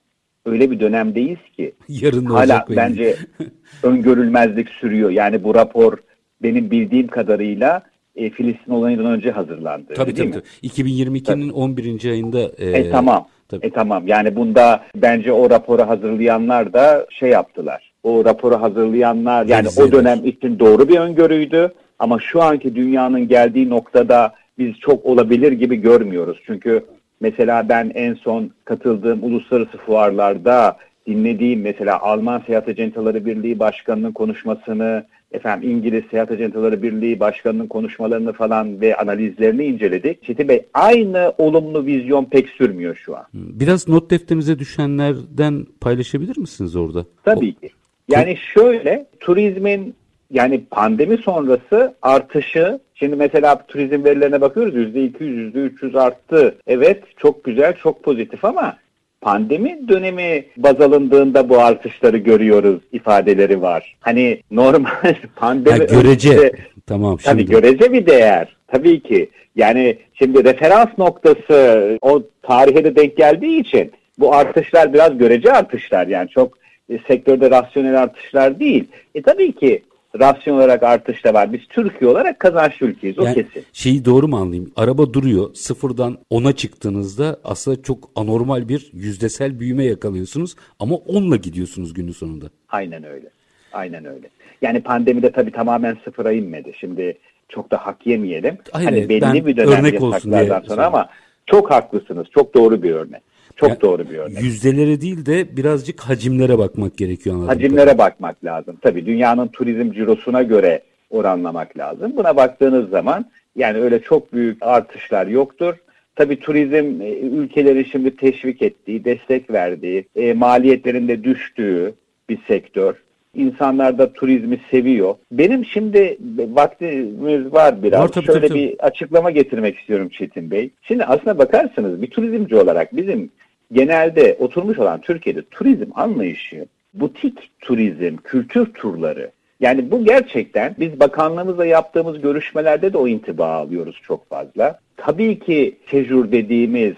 öyle 0.46 0.72
bir 0.72 0.80
dönemdeyiz 0.80 1.40
ki 1.58 1.74
Yarın 1.88 2.26
hala 2.26 2.66
bence 2.70 3.16
öngörülmezlik 3.84 4.70
sürüyor. 4.70 5.10
Yani 5.10 5.44
bu 5.44 5.56
rapor 5.56 5.98
benim 6.44 6.72
bildiğim 6.72 7.08
kadarıyla 7.08 7.84
e, 8.16 8.30
Filistin 8.30 8.72
olayından 8.72 9.06
önce 9.06 9.32
hazırlandı. 9.32 9.94
Tabii 9.94 10.14
tabii. 10.14 10.32
tabii. 10.32 10.44
2022'nin 10.64 11.50
11. 11.50 12.10
ayında. 12.12 12.40
E, 12.58 12.70
e 12.70 12.92
tamam. 12.92 13.28
Tabii. 13.48 13.66
E 13.66 13.70
tamam. 13.70 14.08
Yani 14.08 14.36
bunda 14.36 14.84
bence 14.96 15.32
o 15.32 15.50
raporu 15.50 15.82
hazırlayanlar 15.82 16.74
da 16.74 17.08
şey 17.10 17.30
yaptılar. 17.30 17.92
O 18.04 18.26
raporu 18.26 18.62
hazırlayanlar 18.62 19.46
yani 19.46 19.66
Benziler. 19.66 19.88
o 19.88 19.92
dönem 19.92 20.26
için 20.26 20.60
doğru 20.60 20.90
bir 20.90 21.00
öngörüydü. 21.00 21.72
Ama 22.00 22.20
şu 22.20 22.42
anki 22.42 22.76
dünyanın 22.76 23.28
geldiği 23.28 23.70
noktada 23.70 24.34
biz 24.58 24.80
çok 24.80 25.06
olabilir 25.06 25.52
gibi 25.52 25.76
görmüyoruz. 25.76 26.38
Çünkü 26.46 26.86
mesela 27.22 27.70
ben 27.70 27.92
en 27.96 28.14
son 28.14 28.52
katıldığım 28.66 29.24
uluslararası 29.24 29.78
fuarlarda 29.78 30.78
dinlediğim 31.08 31.62
mesela 31.62 32.00
Alman 32.02 32.44
Seyahat 32.46 32.68
Ajantaları 32.68 33.26
Birliği 33.26 33.60
Başkanı'nın 33.60 34.12
konuşmasını, 34.12 35.06
efendim 35.32 35.70
İngiliz 35.70 36.04
Seyahat 36.12 36.32
Ajantaları 36.32 36.84
Birliği 36.84 37.20
Başkanı'nın 37.20 37.68
konuşmalarını 37.68 38.34
falan 38.34 38.82
ve 38.82 38.96
analizlerini 38.96 39.66
inceledik. 39.66 40.24
Çetin 40.24 40.48
Bey 40.48 40.66
aynı 40.74 41.34
olumlu 41.38 41.86
vizyon 41.86 42.26
pek 42.26 42.50
sürmüyor 42.50 42.96
şu 42.96 43.18
an. 43.18 43.24
Biraz 43.34 43.88
not 43.88 44.12
defterinize 44.12 44.60
düşenlerden 44.60 45.66
paylaşabilir 45.82 46.38
misiniz 46.38 46.76
orada? 46.76 47.06
Tabii 47.24 47.54
ki. 47.54 47.70
Yani 48.08 48.38
şöyle 48.38 49.06
turizmin 49.20 49.96
yani 50.32 50.64
pandemi 50.72 51.18
sonrası 51.18 51.96
artışı 52.02 52.80
şimdi 53.02 53.16
mesela 53.16 53.66
turizm 53.68 54.04
verilerine 54.04 54.42
bakıyoruz 54.42 54.76
%200 54.76 55.54
%300 55.54 56.00
arttı. 56.00 56.56
Evet 56.68 57.04
çok 57.18 57.44
güzel 57.44 57.74
çok 57.74 58.04
pozitif 58.04 58.46
ama 58.46 58.78
pandemi 59.22 59.88
dönemi 59.88 60.46
baz 60.58 60.82
alındığında 60.82 61.50
bu 61.50 61.60
artışları 61.60 62.18
görüyoruz 62.18 62.82
ifadeleri 62.92 63.62
var. 63.62 63.96
Hani 64.00 64.42
normal 64.52 65.16
pandemi 65.36 65.80
ha, 65.80 65.84
görece 65.84 66.30
önce, 66.30 66.52
tamam 66.86 67.20
şimdi. 67.20 67.34
Tabii 67.34 67.46
görece 67.46 67.94
bir 67.94 68.06
değer. 68.06 68.56
Tabii 68.68 69.04
ki. 69.04 69.30
Yani 69.56 69.98
şimdi 70.14 70.44
referans 70.44 70.98
noktası 70.98 71.98
o 72.02 72.24
tarihe 72.42 72.84
de 72.84 72.96
denk 72.96 73.18
geldiği 73.18 73.60
için 73.60 73.92
bu 74.20 74.36
artışlar 74.36 74.94
biraz 74.94 75.18
görece 75.18 75.52
artışlar 75.52 76.08
yani 76.08 76.30
çok 76.30 76.58
e, 76.90 77.00
sektörde 77.08 77.52
rasyonel 77.52 78.02
artışlar 78.02 78.60
değil. 78.60 78.88
E 79.16 79.22
tabii 79.22 79.52
ki 79.52 79.82
rasyon 80.20 80.56
olarak 80.56 80.84
artış 80.84 81.26
da 81.26 81.34
var. 81.34 81.54
Biz 81.54 81.62
Türkiye 81.70 82.12
olarak 82.12 82.40
kazançlı 82.40 82.86
ülkeyiz. 82.88 83.20
O 83.20 83.24
yani 83.24 83.36
kesin. 83.36 83.66
Şeyi 83.74 84.06
doğru 84.06 84.28
mu 84.28 84.38
anlayayım? 84.38 84.72
Araba 84.76 85.14
duruyor. 85.14 85.54
Sıfırdan 85.54 86.18
ona 86.30 86.56
çıktığınızda 86.56 87.40
aslında 87.44 87.82
çok 87.82 88.10
anormal 88.16 88.70
bir 88.70 88.90
yüzdesel 88.94 89.60
büyüme 89.60 89.86
yakalıyorsunuz. 89.86 90.56
Ama 90.80 90.96
onunla 90.96 91.36
gidiyorsunuz 91.36 91.94
günün 91.94 92.12
sonunda. 92.12 92.46
Aynen 92.70 93.04
öyle. 93.04 93.30
Aynen 93.74 94.06
öyle. 94.06 94.30
Yani 94.62 94.82
pandemide 94.82 95.32
tabii 95.32 95.52
tamamen 95.52 95.98
sıfıra 96.06 96.32
inmedi. 96.32 96.74
Şimdi 96.80 97.18
çok 97.50 97.72
da 97.72 97.78
hak 97.78 98.08
yemeyelim. 98.08 98.58
Aynen, 98.74 98.92
hani 98.92 99.10
belli 99.10 99.46
bir 99.46 99.58
dönem 99.58 99.86
yasaklardan 99.86 100.62
sonra 100.68 100.86
ama 100.86 101.10
çok 101.46 101.72
haklısınız. 101.72 102.28
Çok 102.34 102.54
doğru 102.54 102.84
bir 102.84 102.92
örnek. 102.92 103.31
Çok 103.56 103.70
yani, 103.70 103.82
doğru 103.82 104.10
bir 104.10 104.18
örnek. 104.18 104.44
Yüzdelere 104.44 105.02
değil 105.02 105.26
de 105.26 105.58
birazcık 105.58 106.02
hacimlere 106.02 106.58
bakmak 106.58 106.98
gerekiyor. 106.98 107.46
Hacimlere 107.46 107.86
tabii. 107.86 107.98
bakmak 107.98 108.46
lazım. 108.46 108.78
Tabii 108.82 109.06
dünyanın 109.06 109.48
turizm 109.48 109.92
cirosuna 109.92 110.44
göre 110.44 110.82
oranlamak 111.10 111.78
lazım. 111.78 112.14
Buna 112.18 112.36
baktığınız 112.36 112.90
zaman 112.90 113.26
yani 113.56 113.78
öyle 113.78 114.02
çok 114.02 114.34
büyük 114.34 114.58
artışlar 114.64 115.28
yoktur. 115.28 115.76
Tabii 116.16 116.40
turizm 116.40 117.02
e, 117.02 117.10
ülkeleri 117.20 117.86
şimdi 117.90 118.16
teşvik 118.16 118.62
ettiği, 118.62 119.06
destek 119.06 119.52
verdiği, 119.52 120.06
e, 120.16 120.34
maliyetlerinde 120.34 121.24
düştüğü 121.24 121.94
bir 122.30 122.40
sektör. 122.48 122.96
İnsanlar 123.36 123.98
da 123.98 124.14
turizmi 124.14 124.62
seviyor. 124.72 125.16
Benim 125.32 125.66
şimdi 125.66 126.18
vaktimiz 126.38 127.54
var 127.54 127.84
biraz. 127.84 128.02
Var, 128.02 128.08
tabii, 128.08 128.26
Şöyle 128.26 128.48
tabii, 128.48 128.60
bir 128.60 128.80
açıklama 128.80 129.32
getirmek 129.32 129.78
istiyorum 129.78 130.10
Çetin 130.10 130.52
Bey. 130.52 130.70
Şimdi 130.82 131.06
aslına 131.06 131.38
bakarsanız 131.38 132.02
bir 132.02 132.10
turizmci 132.10 132.56
olarak 132.56 132.96
bizim 132.96 133.30
genelde 133.72 134.38
oturmuş 134.40 134.80
olan 134.80 135.02
Türkiye'de 135.02 135.42
turizm 135.52 135.90
anlayışı 135.96 136.66
butik 136.94 137.50
turizm, 137.60 138.18
kültür 138.18 138.74
turları. 138.74 139.32
Yani 139.60 139.92
bu 139.92 140.06
gerçekten 140.06 140.76
biz 140.80 141.00
bakanlığımızla 141.00 141.66
yaptığımız 141.66 142.22
görüşmelerde 142.22 142.94
de 142.94 142.98
o 142.98 143.08
intiba 143.08 143.48
alıyoruz 143.48 144.00
çok 144.04 144.30
fazla. 144.30 144.80
Tabii 144.98 145.40
ki 145.40 145.78
sejur 145.92 146.32
dediğimiz 146.32 146.94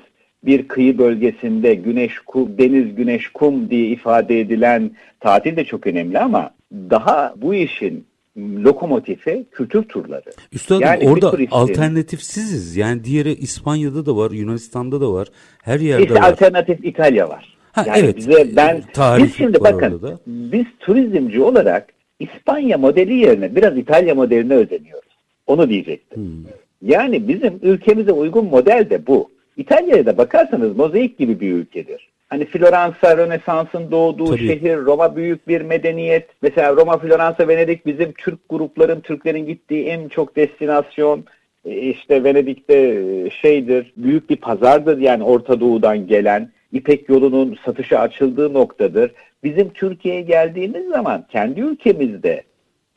bir 0.46 0.68
kıyı 0.68 0.98
bölgesinde 0.98 1.76
güneş 1.76 2.20
kum, 2.20 2.58
deniz 2.58 2.96
güneş 2.96 3.28
kum 3.28 3.70
diye 3.70 3.88
ifade 3.88 4.40
edilen 4.40 4.92
tatil 5.20 5.56
de 5.56 5.66
çok 5.66 5.88
önemli 5.88 6.20
ama 6.20 6.52
daha 6.72 7.34
bu 7.38 7.54
işin 7.54 8.06
lokomotifi 8.38 9.46
kültür 9.52 9.84
turları. 9.84 10.32
Üstadım 10.52 10.82
yani 10.82 11.10
orada 11.10 11.32
turistin, 11.32 11.56
alternatifsiziz. 11.56 12.78
Yani 12.78 13.04
diğeri 13.04 13.34
İspanya'da 13.34 14.06
da 14.06 14.18
var, 14.18 14.32
Yunanistan'da 14.32 15.02
da 15.02 15.14
var. 15.14 15.28
Her 15.64 15.80
yerde 15.80 16.04
işte 16.04 16.16
var. 16.16 16.22
alternatif 16.22 16.86
İtalya 16.86 17.30
var. 17.30 17.58
Ha, 17.72 17.84
yani 17.88 18.00
evet. 18.00 18.18
Bize 18.18 18.56
ben 18.56 18.82
Tarih 18.94 19.24
biz 19.24 19.36
şimdi 19.36 19.60
bakın 19.60 20.20
biz 20.28 20.66
turizmci 20.80 21.42
olarak 21.42 21.94
İspanya 22.20 22.78
modeli 22.78 23.14
yerine 23.14 23.56
biraz 23.56 23.78
İtalya 23.78 24.16
modeline 24.16 24.54
özeniyoruz. 24.54 25.10
Onu 25.48 25.70
diyecektim. 25.70 26.24
Hmm. 26.24 26.46
Yani 26.82 27.28
bizim 27.28 27.60
ülkemize 27.62 28.12
uygun 28.12 28.46
model 28.46 28.90
de 28.90 29.08
bu. 29.08 29.33
İtalya'ya 29.58 30.06
da 30.06 30.18
bakarsanız 30.18 30.78
mozaik 30.78 31.18
gibi 31.18 31.40
bir 31.40 31.54
ülkedir. 31.54 32.10
Hani 32.30 32.46
Floransa 32.46 33.18
Rönesans'ın 33.18 33.92
doğduğu 33.92 34.26
Tabii. 34.26 34.48
şehir, 34.48 34.78
Roma 34.78 35.16
büyük 35.16 35.48
bir 35.48 35.62
medeniyet. 35.62 36.30
Mesela 36.42 36.76
Roma, 36.76 36.98
Floransa, 36.98 37.48
Venedik 37.48 37.86
bizim 37.86 38.12
Türk 38.12 38.50
grupların, 38.50 39.02
Türklerin 39.02 39.46
gittiği 39.46 39.86
en 39.86 40.08
çok 40.08 40.36
destinasyon. 40.36 41.26
E, 41.66 41.78
işte 41.78 42.24
Venedik'te 42.24 42.76
e, 42.76 43.30
şeydir, 43.30 43.94
büyük 43.98 44.30
bir 44.30 44.36
pazardır 44.36 44.98
yani 44.98 45.24
Orta 45.24 45.60
Doğu'dan 45.60 46.08
gelen. 46.08 46.52
İpek 46.72 47.10
yolunun 47.10 47.58
satışa 47.66 48.00
açıldığı 48.00 48.54
noktadır. 48.54 49.12
Bizim 49.44 49.70
Türkiye'ye 49.70 50.22
geldiğimiz 50.22 50.88
zaman 50.88 51.26
kendi 51.30 51.62
ülkemizde 51.62 52.44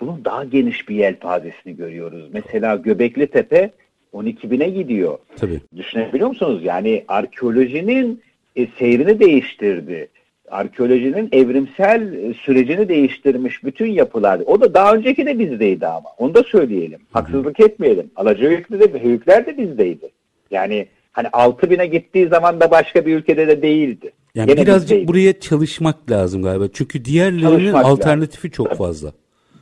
bunun 0.01 0.25
daha 0.25 0.45
geniş 0.45 0.89
bir 0.89 0.95
yelpazesini 0.95 1.77
görüyoruz. 1.77 2.29
Mesela 2.33 2.77
Göbekli 2.77 3.27
Tepe 3.27 3.71
12 4.17 4.51
bine 4.51 4.69
gidiyor. 4.71 5.19
Tabii. 5.37 5.61
Düşünebiliyor 5.77 6.29
musunuz? 6.29 6.61
Yani 6.65 7.05
arkeolojinin 7.09 8.23
e, 8.57 8.67
seyrini 8.79 9.21
değiştirdi. 9.21 10.09
Arkeolojinin 10.51 11.29
evrimsel 11.33 12.13
e, 12.13 12.35
sürecini 12.35 12.89
değiştirmiş 12.89 13.65
bütün 13.65 13.87
yapılar. 13.87 14.41
O 14.47 14.61
da 14.61 14.75
daha 14.75 14.95
önceki 14.95 15.27
de 15.27 15.39
bizdeydi 15.39 15.87
ama. 15.87 16.09
Onu 16.19 16.35
da 16.35 16.43
söyleyelim. 16.43 17.01
Haksızlık 17.13 17.61
etmeyelim. 17.61 18.11
Alacaklı 18.17 18.81
de 18.81 19.03
Höyükler 19.03 19.47
de 19.47 19.59
bizdeydi. 19.59 20.11
Yani 20.51 20.87
hani 21.13 21.29
6 21.33 21.71
bine 21.71 21.87
gittiği 21.87 22.29
zaman 22.29 22.61
da 22.61 22.71
başka 22.71 23.07
bir 23.07 23.17
ülkede 23.17 23.49
de 23.49 23.63
değildi. 23.63 24.13
Yani 24.35 24.47
Gene 24.47 24.63
birazcık 24.63 24.91
bizdeydi. 24.91 25.09
buraya 25.09 25.41
çalışmak 25.41 26.11
lazım 26.11 26.43
galiba. 26.43 26.65
Çünkü 26.73 27.05
diğerlerinin 27.05 27.49
çalışmak 27.49 27.85
alternatifi 27.85 28.49
lazım. 28.49 28.65
çok 28.65 28.79
fazla. 28.79 29.13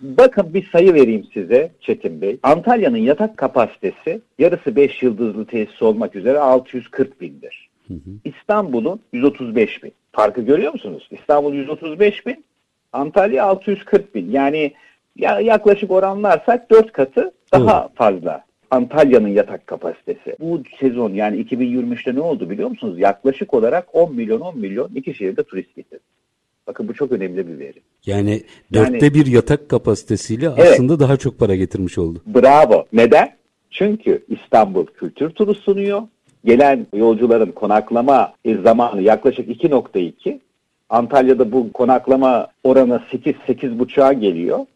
Bakın 0.05 0.55
bir 0.55 0.71
sayı 0.73 0.95
vereyim 0.95 1.25
size 1.35 1.71
Çetin 1.81 2.21
Bey. 2.21 2.39
Antalya'nın 2.43 2.99
yatak 2.99 3.37
kapasitesi 3.37 4.21
yarısı 4.39 4.77
5 4.77 5.03
yıldızlı 5.03 5.47
tesis 5.47 5.83
olmak 5.83 6.17
üzere 6.17 6.39
640 6.39 7.21
bindir. 7.21 7.69
İstanbul'un 8.25 9.01
135 9.13 9.83
bin. 9.83 9.93
Farkı 10.13 10.41
görüyor 10.43 10.73
musunuz? 10.73 11.09
İstanbul 11.11 11.55
135 11.55 12.27
bin, 12.27 12.45
Antalya 12.93 13.45
640 13.45 14.15
bin. 14.15 14.31
Yani 14.31 14.73
ya 15.17 15.41
yaklaşık 15.41 15.91
oranlarsak 15.91 16.71
4 16.71 16.93
katı 16.93 17.33
daha 17.53 17.85
hı. 17.85 17.89
fazla. 17.95 18.45
Antalya'nın 18.71 19.29
yatak 19.29 19.67
kapasitesi. 19.67 20.37
Bu 20.41 20.63
sezon 20.81 21.13
yani 21.13 21.37
2023'te 21.43 22.15
ne 22.15 22.21
oldu 22.21 22.51
biliyor 22.51 22.69
musunuz? 22.69 22.99
Yaklaşık 22.99 23.55
olarak 23.55 23.95
10 23.95 24.15
milyon 24.15 24.41
10 24.41 24.59
milyon 24.59 24.91
iki 24.95 25.15
şehirde 25.15 25.43
turist 25.43 25.77
getirdi. 25.77 26.03
Bakın 26.67 26.89
bu 26.89 26.95
çok 26.95 27.13
önemli 27.13 27.49
bir 27.49 27.59
veri. 27.59 27.83
Yani 28.07 28.43
dörtte 28.73 29.07
yani, 29.07 29.15
bir 29.15 29.27
yatak 29.27 29.69
kapasitesiyle 29.69 30.51
evet, 30.57 30.73
aslında 30.73 31.01
daha 31.01 31.17
çok 31.17 31.39
para 31.39 31.55
getirmiş 31.55 31.99
oldu. 31.99 32.23
Bravo. 32.27 32.87
Neden? 32.93 33.37
Çünkü 33.71 34.25
İstanbul 34.29 34.87
kültür 34.87 35.31
turu 35.31 35.55
sunuyor. 35.55 36.03
Gelen 36.45 36.87
yolcuların 36.95 37.53
konaklama 37.53 38.33
zamanı 38.63 39.03
yaklaşık 39.03 39.49
2.2. 39.49 40.39
Antalya'da 40.89 41.53
bu 41.53 41.73
konaklama 41.73 42.49
oranı 42.65 43.03
8-8.5'a 43.13 44.13
geliyor. 44.13 44.67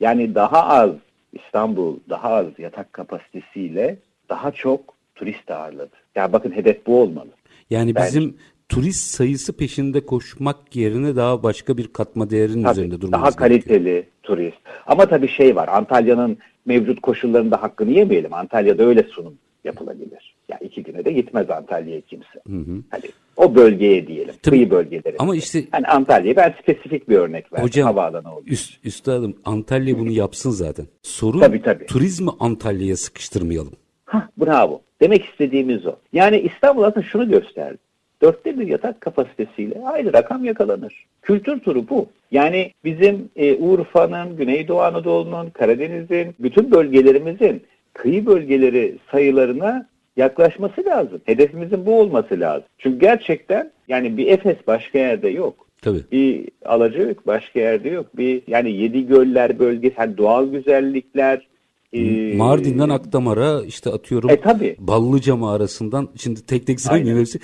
Yani 0.00 0.34
daha 0.34 0.68
az 0.68 0.90
İstanbul 1.32 1.96
daha 2.08 2.28
az 2.28 2.46
yatak 2.58 2.92
kapasitesiyle 2.92 3.98
daha 4.28 4.52
çok 4.52 4.94
turist 5.14 5.50
ağırladı. 5.50 5.96
Ya 6.14 6.22
yani 6.22 6.32
bakın 6.32 6.50
hedef 6.50 6.86
bu 6.86 7.00
olmalı. 7.00 7.30
Yani 7.70 7.94
Bence. 7.94 8.06
bizim 8.06 8.36
turist 8.68 9.10
sayısı 9.10 9.56
peşinde 9.56 10.06
koşmak 10.06 10.76
yerine 10.76 11.16
daha 11.16 11.42
başka 11.42 11.76
bir 11.76 11.86
katma 11.86 12.30
değerin 12.30 12.62
tabii, 12.62 12.72
üzerinde 12.72 13.00
durmamız 13.00 13.24
Daha 13.26 13.36
kaliteli 13.36 13.84
gerekiyor. 13.84 14.04
turist. 14.22 14.56
Ama 14.86 15.06
tabii 15.06 15.28
şey 15.28 15.56
var 15.56 15.68
Antalya'nın 15.68 16.38
mevcut 16.66 17.00
koşullarında 17.00 17.62
hakkını 17.62 17.90
yemeyelim. 17.90 18.34
Antalya'da 18.34 18.82
öyle 18.84 19.02
sunum 19.02 19.34
yapılabilir. 19.64 20.34
Ya 20.48 20.58
iki 20.58 20.82
güne 20.82 21.04
de 21.04 21.12
gitmez 21.12 21.50
Antalya'ya 21.50 22.00
kimse. 22.00 22.40
Hı 22.48 22.56
hı. 22.56 22.82
Hani 22.90 23.02
o 23.36 23.54
bölgeye 23.54 24.06
diyelim. 24.06 24.34
Tabii, 24.42 24.56
kıyı 24.56 24.70
bölgeleri. 24.70 25.16
Ama 25.18 25.36
işte 25.36 25.64
hani 25.70 25.86
Antalya'ya 25.86 26.36
ben 26.36 26.54
spesifik 26.62 27.08
bir 27.08 27.16
örnek 27.16 27.52
verdim. 27.52 27.64
Hocam, 27.66 27.86
havaalanı 27.86 28.34
oldu. 28.34 28.44
Üst, 28.46 28.86
üstadım 28.86 29.36
Antalya 29.44 29.98
bunu 29.98 30.10
yapsın 30.10 30.50
zaten. 30.50 30.86
Sorun 31.02 31.40
tabii, 31.40 31.62
tabii. 31.62 31.86
turizmi 31.86 32.30
Antalya'ya 32.40 32.96
sıkıştırmayalım. 32.96 33.72
Hah 34.04 34.26
bravo. 34.40 34.80
Demek 35.00 35.24
istediğimiz 35.24 35.86
o. 35.86 35.96
Yani 36.12 36.38
İstanbul 36.40 36.82
aslında 36.82 37.06
şunu 37.06 37.28
gösterdi. 37.28 37.78
Dörtte 38.22 38.58
bir 38.58 38.66
yatak 38.66 39.00
kapasitesiyle 39.00 39.82
aynı 39.84 40.12
rakam 40.12 40.44
yakalanır. 40.44 41.06
Kültür 41.22 41.60
turu 41.60 41.88
bu. 41.88 42.06
Yani 42.30 42.72
bizim 42.84 43.28
e, 43.36 43.56
Urfa'nın, 43.56 44.36
Güneydoğu 44.36 44.80
Anadolu'nun, 44.80 45.50
Karadeniz'in, 45.50 46.34
bütün 46.38 46.70
bölgelerimizin 46.70 47.62
kıyı 47.92 48.26
bölgeleri 48.26 48.98
sayılarına 49.10 49.86
yaklaşması 50.16 50.84
lazım. 50.84 51.20
Hedefimizin 51.24 51.86
bu 51.86 52.00
olması 52.00 52.40
lazım. 52.40 52.68
Çünkü 52.78 52.98
gerçekten 52.98 53.70
yani 53.88 54.16
bir 54.16 54.26
Efes 54.26 54.56
başka 54.66 54.98
yerde 54.98 55.28
yok. 55.28 55.66
Tabii. 55.82 56.00
Bir 56.12 56.48
Alacık 56.64 57.26
başka 57.26 57.60
yerde 57.60 57.88
yok. 57.88 58.06
Bir 58.16 58.42
yani 58.46 58.72
Yedi 58.72 59.06
Göller 59.06 59.58
bölgesi, 59.58 59.94
yani 59.98 60.16
doğal 60.16 60.46
güzellikler, 60.46 61.46
ee, 61.94 62.36
Mardin'den 62.36 62.88
Akdamar'a 62.88 63.62
işte 63.64 63.90
atıyorum 63.90 64.30
e, 64.30 64.40
tabii. 64.40 64.76
Ballıca 64.78 65.36
mağarasından 65.36 66.08
şimdi 66.16 66.46
tek 66.46 66.66
tek 66.66 66.80
saymıyorum 66.80 67.20
hepsi. 67.20 67.40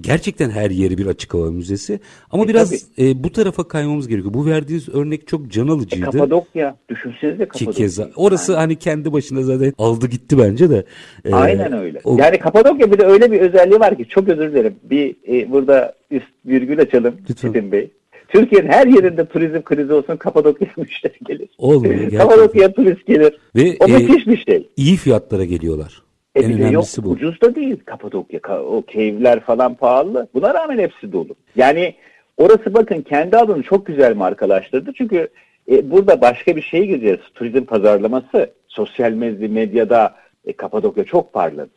Gerçekten 0.00 0.50
her 0.50 0.70
yeri 0.70 0.98
bir 0.98 1.06
açık 1.06 1.34
hava 1.34 1.50
müzesi. 1.50 2.00
Ama 2.30 2.44
e, 2.44 2.48
biraz 2.48 2.92
e, 2.98 3.24
bu 3.24 3.32
tarafa 3.32 3.68
kaymamız 3.68 4.08
gerekiyor. 4.08 4.34
Bu 4.34 4.46
verdiğiniz 4.46 4.88
örnek 4.88 5.28
çok 5.28 5.50
can 5.50 5.68
alıcıydı. 5.68 6.06
E, 6.06 6.10
Kapadokya. 6.10 6.76
Düşünsenize 6.88 7.44
Kapadokya. 7.48 7.72
Ki 7.72 7.78
keza. 7.78 8.10
Orası 8.16 8.52
yani. 8.52 8.60
hani 8.60 8.76
kendi 8.76 9.12
başına 9.12 9.42
zaten 9.42 9.72
aldı 9.78 10.06
gitti 10.06 10.38
bence 10.38 10.70
de. 10.70 10.84
E, 11.24 11.34
Aynen 11.34 11.72
öyle. 11.72 12.00
O... 12.04 12.16
Yani 12.18 12.38
Kapadokya 12.38 12.92
bir 12.92 12.98
de 12.98 13.06
öyle 13.06 13.32
bir 13.32 13.40
özelliği 13.40 13.80
var 13.80 13.96
ki 13.96 14.08
çok 14.08 14.28
özür 14.28 14.52
dilerim. 14.52 14.74
Bir 14.82 15.16
e, 15.28 15.50
burada 15.50 15.94
üst 16.10 16.26
virgül 16.46 16.80
açalım 16.80 17.14
Lütfen. 17.30 17.72
Bey. 17.72 17.90
Türkiye'nin 18.28 18.68
her 18.68 18.86
yerinde 18.86 19.26
turizm 19.26 19.62
krizi 19.62 19.92
olsun 19.92 20.16
Kapadokya'ya 20.16 20.72
müşteri 20.82 21.18
gelir. 21.26 21.48
Olmuyor. 21.58 22.10
Kapadokya'ya 22.10 22.72
turist 22.72 23.06
gelir. 23.06 23.38
Ve, 23.56 23.76
o 23.80 23.88
e, 23.88 23.92
müthiş 23.92 24.26
bir 24.26 24.36
şey. 24.36 24.68
İyi 24.76 24.96
fiyatlara 24.96 25.44
geliyorlar. 25.44 26.02
E 26.34 26.40
en 26.40 26.52
önemlisi 26.52 27.00
yok, 27.00 27.06
bu. 27.06 27.10
Ucuz 27.10 27.40
da 27.40 27.54
değil 27.54 27.76
Kapadokya. 27.84 28.40
O 28.62 28.82
keyifler 28.82 29.40
falan 29.40 29.74
pahalı. 29.74 30.28
Buna 30.34 30.54
rağmen 30.54 30.78
hepsi 30.78 31.12
dolu. 31.12 31.34
Yani 31.56 31.94
orası 32.36 32.74
bakın 32.74 33.02
kendi 33.02 33.36
adını 33.36 33.62
çok 33.62 33.86
güzel 33.86 34.16
markalaştırdı. 34.16 34.92
Çünkü 34.92 35.28
e, 35.70 35.90
burada 35.90 36.20
başka 36.20 36.56
bir 36.56 36.62
şeye 36.62 36.86
gireceğiz. 36.86 37.20
Turizm 37.34 37.64
pazarlaması 37.64 38.50
sosyal 38.68 39.12
medyada 39.12 40.14
e, 40.44 40.52
Kapadokya 40.52 41.04
çok 41.04 41.32
parladı. 41.32 41.70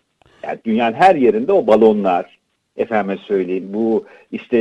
Yani 0.44 0.60
dünyanın 0.66 0.94
her 0.94 1.16
yerinde 1.16 1.52
o 1.54 1.68
balonlar, 1.68 2.40
efendime 2.78 3.18
söyleyeyim 3.18 3.70
bu 3.74 4.06
işte 4.32 4.58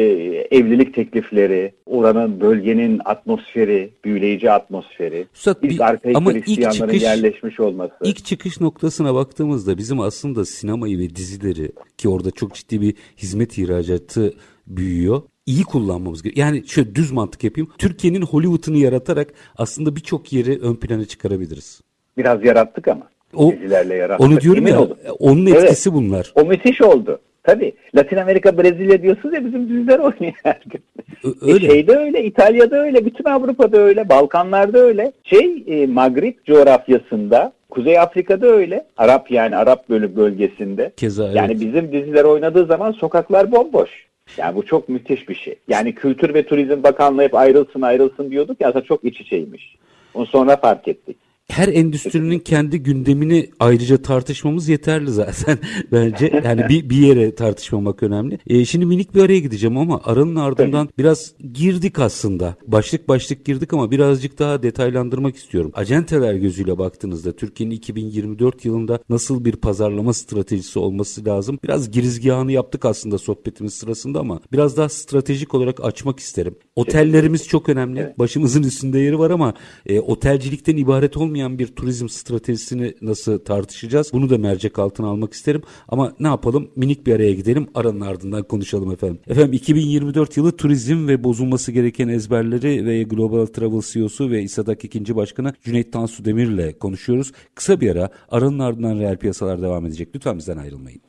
evlilik 0.51 0.95
teklifleri, 0.95 1.73
oranın 1.87 2.41
bölgenin 2.41 3.01
atmosferi, 3.05 3.91
büyüleyici 4.05 4.51
atmosferi, 4.51 5.27
Üstad, 5.35 5.57
ilk 5.63 5.81
bir, 5.81 6.15
ama 6.15 6.33
ilk 6.33 6.73
çıkış, 6.73 7.03
yerleşmiş 7.03 7.61
olması. 7.61 7.95
İlk 8.05 8.25
çıkış 8.25 8.61
noktasına 8.61 9.15
baktığımızda 9.15 9.79
bizim 9.79 10.01
aslında 10.01 10.45
sinemayı 10.45 10.99
ve 10.99 11.11
dizileri 11.17 11.73
ki 11.99 12.09
orada 12.09 12.31
çok 12.31 12.55
ciddi 12.55 12.81
bir 12.81 12.95
hizmet 13.17 13.59
ihracatı 13.59 14.35
büyüyor 14.67 15.23
iyi 15.47 15.65
kullanmamız 15.65 16.23
gerekiyor. 16.23 16.47
Yani 16.47 16.69
şöyle 16.69 16.95
düz 16.95 17.13
mantık 17.13 17.45
yapayım. 17.45 17.71
Türkiye'nin 17.79 18.23
Hollywood'unu 18.23 18.77
yaratarak 18.77 19.29
aslında 19.57 19.97
birçok 19.97 20.33
yeri 20.33 20.59
ön 20.59 20.75
plana 20.75 21.05
çıkarabiliriz. 21.05 21.81
Biraz 22.17 22.45
yarattık 22.45 22.89
ama. 22.89 23.09
O, 23.35 23.55
yarattık. 23.73 24.21
Onu 24.21 24.41
diyorum 24.41 24.67
ya. 24.67 24.81
Olun. 24.81 24.97
Onun 25.19 25.47
etkisi 25.47 25.89
evet, 25.89 25.99
bunlar. 25.99 26.33
O 26.35 26.45
müthiş 26.45 26.83
oldu. 26.83 27.21
Tabii. 27.45 27.73
Latin 27.97 28.17
Amerika, 28.17 28.59
Brezilya 28.59 29.03
diyorsunuz 29.03 29.35
ya 29.35 29.45
bizim 29.45 29.69
diziler 29.69 29.99
oynuyor 29.99 30.35
her 30.43 30.61
gün. 30.67 30.83
E, 31.25 31.53
öyle. 31.53 31.67
E 31.67 31.71
şeyde 31.71 31.97
öyle, 31.97 32.25
İtalya'da 32.25 32.77
öyle, 32.77 33.07
bütün 33.07 33.25
Avrupa'da 33.25 33.79
öyle, 33.79 34.09
Balkanlar'da 34.09 34.79
öyle. 34.79 35.13
Şey, 35.25 35.65
e, 35.67 35.87
Magrib 35.87 36.35
coğrafyasında, 36.47 37.53
Kuzey 37.71 37.99
Afrika'da 37.99 38.47
öyle. 38.47 38.87
Arap 38.97 39.31
yani 39.31 39.57
Arap 39.57 39.89
bölü 39.89 40.17
bölgesinde. 40.17 40.93
Keza, 40.97 41.25
evet. 41.25 41.37
Yani 41.37 41.61
bizim 41.61 41.93
diziler 41.93 42.25
oynadığı 42.25 42.67
zaman 42.67 42.93
sokaklar 42.93 43.53
bomboş. 43.53 43.91
Yani 44.37 44.57
bu 44.57 44.67
çok 44.67 44.89
müthiş 44.89 45.29
bir 45.29 45.35
şey. 45.35 45.57
Yani 45.69 45.95
Kültür 45.95 46.35
ve 46.35 46.47
Turizm 46.47 46.83
Bakanlığı 46.83 47.23
hep 47.23 47.35
ayrılsın 47.35 47.83
ayrılsın 47.83 48.31
diyorduk 48.31 48.61
ya 48.61 48.69
aslında 48.69 48.85
çok 48.85 49.05
iç 49.05 49.21
içeymiş. 49.21 49.77
Onu 50.15 50.27
sonra 50.27 50.57
fark 50.57 50.89
ettik 50.89 51.17
her 51.53 51.69
endüstrinin 51.69 52.39
kendi 52.39 52.83
gündemini 52.83 53.51
ayrıca 53.61 54.03
tartışmamız 54.03 54.69
yeterli 54.69 55.11
zaten 55.11 55.59
bence. 55.93 56.43
Yani 56.45 56.69
bir, 56.69 56.91
bir 56.91 56.97
yere 56.97 57.35
tartışmamak 57.35 58.03
önemli. 58.03 58.39
E, 58.47 58.65
şimdi 58.65 58.87
minik 58.87 59.15
bir 59.15 59.23
araya 59.23 59.39
gideceğim 59.39 59.77
ama 59.77 60.01
aranın 60.05 60.37
ardından 60.37 60.89
biraz 60.99 61.33
girdik 61.53 61.99
aslında. 61.99 62.55
Başlık 62.67 63.09
başlık 63.09 63.45
girdik 63.45 63.73
ama 63.73 63.91
birazcık 63.91 64.39
daha 64.39 64.63
detaylandırmak 64.63 65.37
istiyorum. 65.37 65.73
Acenteler 65.75 66.35
gözüyle 66.35 66.79
baktığınızda 66.79 67.33
Türkiye'nin 67.33 67.75
2024 67.75 68.65
yılında 68.65 68.99
nasıl 69.09 69.45
bir 69.45 69.57
pazarlama 69.57 70.13
stratejisi 70.13 70.79
olması 70.79 71.25
lazım? 71.25 71.59
Biraz 71.65 71.91
girizgahını 71.91 72.53
yaptık 72.53 72.85
aslında 72.85 73.19
sohbetimiz 73.19 73.75
sırasında 73.75 74.21
ama 74.21 74.41
biraz 74.53 74.77
daha 74.77 74.89
stratejik 74.89 75.55
olarak 75.55 75.85
açmak 75.85 76.19
isterim. 76.21 76.55
Otellerimiz 76.77 77.49
çok 77.49 77.69
önemli. 77.69 78.15
Başımızın 78.19 78.63
üstünde 78.63 78.99
yeri 78.99 79.19
var 79.19 79.31
ama 79.31 79.55
e, 79.87 80.01
otelcilikten 80.01 80.77
ibaret 80.77 81.17
olmayan 81.17 81.43
olmayan 81.43 81.59
bir 81.59 81.67
turizm 81.67 82.09
stratejisini 82.09 82.95
nasıl 83.03 83.39
tartışacağız? 83.39 84.13
Bunu 84.13 84.31
da 84.31 84.39
mercek 84.39 84.79
altına 84.79 85.07
almak 85.07 85.33
isterim. 85.33 85.63
Ama 85.89 86.13
ne 86.21 86.27
yapalım? 86.27 86.71
Minik 86.77 87.07
bir 87.07 87.15
araya 87.15 87.35
gidelim. 87.35 87.69
Aranın 87.75 88.01
ardından 88.01 88.43
konuşalım 88.43 88.93
efendim. 88.93 89.19
Efendim 89.27 89.53
2024 89.53 90.37
yılı 90.37 90.57
turizm 90.57 91.09
ve 91.09 91.25
bozulması 91.25 91.73
gereken 91.73 92.09
ezberleri 92.09 92.87
ve 92.87 93.03
Global 93.03 93.47
Travel 93.47 93.83
CEO'su 93.93 94.31
ve 94.31 94.43
İSADAK 94.43 94.85
ikinci 94.85 95.17
başkanı 95.17 95.55
Cüneyt 95.65 95.93
Tansu 95.93 96.25
Demir 96.25 96.47
ile 96.47 96.79
konuşuyoruz. 96.79 97.33
Kısa 97.55 97.81
bir 97.81 97.91
ara 97.91 98.11
aranın 98.31 98.59
ardından 98.59 98.99
reel 98.99 99.17
piyasalar 99.17 99.63
devam 99.63 99.87
edecek. 99.87 100.09
Lütfen 100.15 100.39
bizden 100.39 100.57
ayrılmayın. 100.57 101.01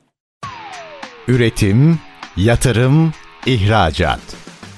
Üretim, 1.28 1.98
yatırım, 2.36 3.12
ihracat. 3.46 4.43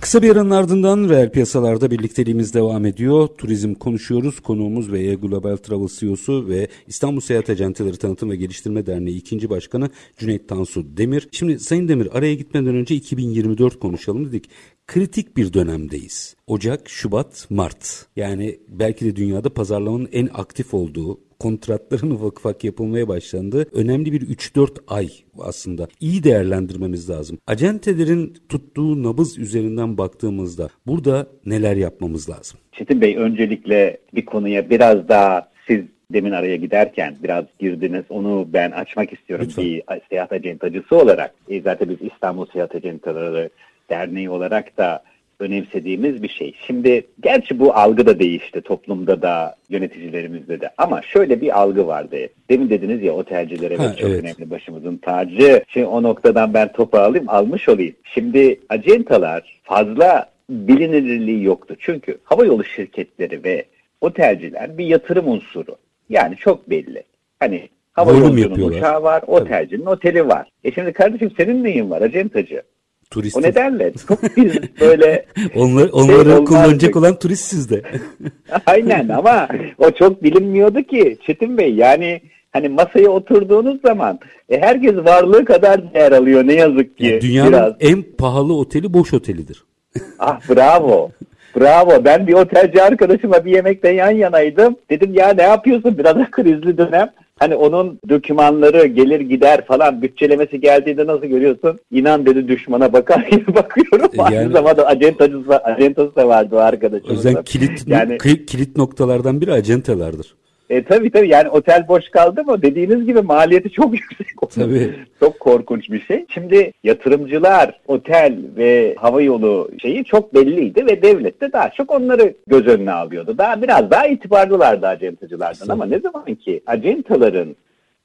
Kısa 0.00 0.22
bir 0.22 0.30
aranın 0.30 0.50
ardından 0.50 1.08
reel 1.08 1.30
piyasalarda 1.30 1.90
birlikteliğimiz 1.90 2.54
devam 2.54 2.86
ediyor. 2.86 3.28
Turizm 3.28 3.74
konuşuyoruz. 3.74 4.40
Konuğumuz 4.40 4.92
VE 4.92 5.14
Global 5.14 5.56
Travel 5.56 5.88
CEO'su 5.88 6.48
ve 6.48 6.68
İstanbul 6.86 7.20
Seyahat 7.20 7.50
Acenteleri 7.50 7.96
Tanıtım 7.96 8.30
ve 8.30 8.36
Geliştirme 8.36 8.86
Derneği 8.86 9.16
ikinci 9.16 9.50
başkanı 9.50 9.90
Cüneyt 10.16 10.48
Tansu 10.48 10.96
Demir. 10.96 11.28
Şimdi 11.32 11.58
Sayın 11.58 11.88
Demir 11.88 12.16
araya 12.18 12.34
gitmeden 12.34 12.74
önce 12.74 12.94
2024 12.94 13.80
konuşalım 13.80 14.26
dedik 14.26 14.50
kritik 14.86 15.36
bir 15.36 15.52
dönemdeyiz. 15.52 16.36
Ocak, 16.46 16.88
Şubat, 16.88 17.46
Mart. 17.50 18.06
Yani 18.16 18.58
belki 18.68 19.04
de 19.04 19.16
dünyada 19.16 19.54
pazarlamanın 19.54 20.08
en 20.12 20.28
aktif 20.34 20.74
olduğu, 20.74 21.20
kontratların 21.40 22.10
ufak 22.14 22.38
ufak 22.38 22.64
yapılmaya 22.64 23.08
başlandı. 23.08 23.66
Önemli 23.72 24.12
bir 24.12 24.20
3-4 24.20 24.68
ay 24.88 25.08
aslında. 25.38 25.88
İyi 26.00 26.24
değerlendirmemiz 26.24 27.10
lazım. 27.10 27.38
Acentelerin 27.46 28.34
tuttuğu 28.48 29.02
nabız 29.02 29.38
üzerinden 29.38 29.98
baktığımızda 29.98 30.68
burada 30.86 31.26
neler 31.46 31.76
yapmamız 31.76 32.30
lazım? 32.30 32.60
Çetin 32.72 33.00
Bey 33.00 33.16
öncelikle 33.16 33.98
bir 34.14 34.24
konuya 34.24 34.70
biraz 34.70 35.08
daha 35.08 35.48
siz 35.66 35.80
demin 36.12 36.32
araya 36.32 36.56
giderken 36.56 37.16
biraz 37.22 37.44
girdiniz. 37.58 38.04
Onu 38.08 38.48
ben 38.52 38.70
açmak 38.70 39.12
istiyorum 39.12 39.46
Lütfen. 39.48 39.64
bir 39.64 39.82
seyahat 40.08 40.32
acentacısı 40.32 40.96
olarak. 40.96 41.34
E 41.48 41.60
zaten 41.60 41.88
biz 41.88 42.10
İstanbul 42.12 42.46
Seyahat 42.46 42.74
Acentaları 42.74 43.50
Derneği 43.90 44.30
olarak 44.30 44.78
da 44.78 45.02
önemsediğimiz 45.40 46.22
bir 46.22 46.28
şey. 46.28 46.54
Şimdi 46.66 47.06
gerçi 47.20 47.58
bu 47.58 47.74
algı 47.74 48.06
da 48.06 48.18
değişti 48.18 48.60
toplumda 48.60 49.22
da 49.22 49.56
yöneticilerimizde 49.68 50.60
de 50.60 50.70
ama 50.78 51.02
şöyle 51.02 51.40
bir 51.40 51.60
algı 51.60 51.86
vardı. 51.86 52.16
Demin 52.50 52.70
dediniz 52.70 53.02
ya 53.02 53.12
otelcilere 53.12 53.76
ha, 53.76 53.96
çok 53.96 54.10
evet. 54.10 54.24
önemli 54.24 54.50
başımızın 54.50 54.96
tacı. 54.96 55.62
Şimdi 55.68 55.86
o 55.86 56.02
noktadan 56.02 56.54
ben 56.54 56.72
topu 56.72 56.98
alayım 56.98 57.28
almış 57.28 57.68
olayım. 57.68 57.94
Şimdi 58.04 58.60
acentalar 58.68 59.60
fazla 59.62 60.30
bilinirliği 60.50 61.44
yoktu. 61.44 61.76
Çünkü 61.78 62.18
havayolu 62.24 62.64
şirketleri 62.64 63.44
ve 63.44 63.64
otelciler 64.00 64.78
bir 64.78 64.86
yatırım 64.86 65.28
unsuru. 65.28 65.76
Yani 66.08 66.36
çok 66.36 66.70
belli. 66.70 67.02
Hani 67.40 67.68
hava 67.92 68.12
yolcunun 68.12 68.68
uçağı 68.68 69.02
var, 69.02 69.22
otelcinin 69.26 69.84
Tabii. 69.84 69.94
oteli 69.94 70.28
var. 70.28 70.48
E 70.64 70.72
şimdi 70.72 70.92
kardeşim 70.92 71.30
senin 71.36 71.64
neyin 71.64 71.90
var 71.90 72.02
acentacı? 72.02 72.62
Turist. 73.10 73.36
O 73.36 73.42
nedenle 73.42 73.92
çok 74.08 74.36
biz 74.36 74.52
böyle 74.80 75.26
Onlar, 75.56 75.80
şey 75.80 75.90
onları 75.92 76.30
şey 76.36 76.44
kullanacak 76.44 76.96
olan 76.96 77.18
turist 77.18 77.44
sizde. 77.44 77.82
Aynen 78.66 79.08
ama 79.08 79.48
o 79.78 79.90
çok 79.90 80.22
bilinmiyordu 80.22 80.82
ki 80.82 81.18
Çetin 81.26 81.58
Bey 81.58 81.74
yani 81.74 82.20
Hani 82.52 82.68
masaya 82.68 83.08
oturduğunuz 83.08 83.80
zaman 83.80 84.18
e, 84.48 84.60
herkes 84.60 84.94
varlığı 84.96 85.44
kadar 85.44 85.94
değer 85.94 86.12
alıyor 86.12 86.46
ne 86.46 86.54
yazık 86.54 86.98
ki. 86.98 87.06
Yani 87.06 87.20
dünyanın 87.20 87.52
biraz. 87.52 87.74
en 87.80 88.02
pahalı 88.18 88.54
oteli 88.54 88.94
boş 88.94 89.14
otelidir. 89.14 89.64
Ah 90.18 90.40
bravo. 90.48 91.10
Bravo. 91.56 92.04
Ben 92.04 92.26
bir 92.26 92.32
otelci 92.32 92.82
arkadaşıma 92.82 93.44
bir 93.44 93.52
yemekte 93.52 93.88
yan 93.88 94.10
yanaydım. 94.10 94.76
Dedim 94.90 95.14
ya 95.14 95.32
ne 95.32 95.42
yapıyorsun? 95.42 95.98
Biraz 95.98 96.16
da 96.16 96.30
krizli 96.30 96.78
dönem. 96.78 97.10
Hani 97.40 97.54
onun 97.56 97.98
dokümanları 98.08 98.86
gelir 98.86 99.20
gider 99.20 99.64
falan 99.66 100.02
bütçelemesi 100.02 100.60
geldiğinde 100.60 101.06
nasıl 101.06 101.26
görüyorsun? 101.26 101.78
İnan 101.90 102.26
dedi 102.26 102.48
düşmana 102.48 102.92
bakar 102.92 103.20
gibi 103.30 103.46
bakıyorum. 103.54 104.10
Yani- 104.18 104.38
Aynı 104.38 104.52
zamanda 104.52 104.86
acentacısı, 104.86 105.56
acentası 105.56 106.16
da 106.16 106.28
vardı 106.28 106.56
o 106.56 106.58
arkadaşımızın. 106.58 107.16
Özel 107.28 107.42
kilit 107.42 107.88
Yani 107.88 108.18
kilit 108.46 108.76
noktalardan 108.76 109.40
biri 109.40 109.52
acentelerdir. 109.52 110.34
E, 110.70 110.84
tabii 110.84 111.10
tabii 111.10 111.28
yani 111.28 111.48
otel 111.48 111.88
boş 111.88 112.08
kaldı 112.08 112.44
mı 112.44 112.62
dediğiniz 112.62 113.06
gibi 113.06 113.20
maliyeti 113.20 113.70
çok 113.70 113.92
yüksek. 114.00 114.26
Tabii. 114.54 114.94
Çok 115.20 115.40
korkunç 115.40 115.90
bir 115.90 116.00
şey. 116.00 116.26
Şimdi 116.28 116.72
yatırımcılar, 116.82 117.80
otel 117.86 118.38
ve 118.56 118.94
hava 118.98 119.22
yolu 119.22 119.70
şeyi 119.82 120.04
çok 120.04 120.34
belliydi 120.34 120.86
ve 120.86 121.02
devlet 121.02 121.40
de 121.40 121.52
daha 121.52 121.70
çok 121.70 121.90
onları 121.90 122.34
göz 122.46 122.66
önüne 122.66 122.92
alıyordu. 122.92 123.38
Daha 123.38 123.62
biraz 123.62 123.90
daha 123.90 124.06
itibarlılardı 124.06 124.86
acentacılardan 124.86 125.68
ama 125.68 125.86
ne 125.86 125.98
zaman 125.98 126.34
ki 126.34 126.60
acentaların 126.66 127.56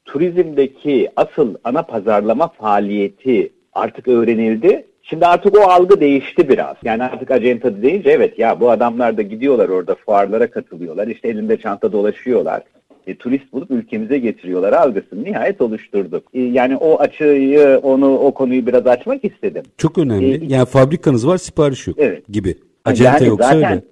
turizmdeki 0.04 1.08
asıl 1.16 1.54
ana 1.64 1.82
pazarlama 1.82 2.48
faaliyeti 2.48 3.52
artık 3.72 4.08
öğrenildi. 4.08 4.86
Şimdi 5.08 5.26
artık 5.26 5.58
o 5.58 5.60
algı 5.60 6.00
değişti 6.00 6.48
biraz. 6.48 6.76
Yani 6.84 7.02
artık 7.02 7.30
acenta 7.30 7.82
deyince 7.82 8.10
evet 8.10 8.38
ya 8.38 8.60
bu 8.60 8.70
adamlar 8.70 9.16
da 9.16 9.22
gidiyorlar 9.22 9.68
orada 9.68 9.94
fuarlara 9.94 10.50
katılıyorlar. 10.50 11.06
İşte 11.08 11.28
elinde 11.28 11.56
çanta 11.56 11.92
dolaşıyorlar. 11.92 12.62
E, 13.06 13.14
turist 13.14 13.52
bulup 13.52 13.70
ülkemize 13.70 14.18
getiriyorlar 14.18 14.72
algısını 14.72 15.24
nihayet 15.24 15.60
oluşturduk. 15.60 16.24
E, 16.34 16.40
yani 16.40 16.76
o 16.76 17.00
açıyı, 17.00 17.80
onu 17.82 18.18
o 18.18 18.34
konuyu 18.34 18.66
biraz 18.66 18.86
açmak 18.86 19.24
istedim. 19.24 19.62
Çok 19.78 19.98
önemli. 19.98 20.44
E, 20.44 20.54
yani 20.54 20.66
fabrikanız 20.66 21.26
var, 21.28 21.38
sipariş 21.38 21.86
yok 21.86 21.96
Evet. 22.00 22.22
gibi. 22.28 22.54
Acente 22.84 23.10
Yani 23.10 23.26
yoksa 23.26 23.44
zaten 23.46 23.72
öyle. 23.72 23.82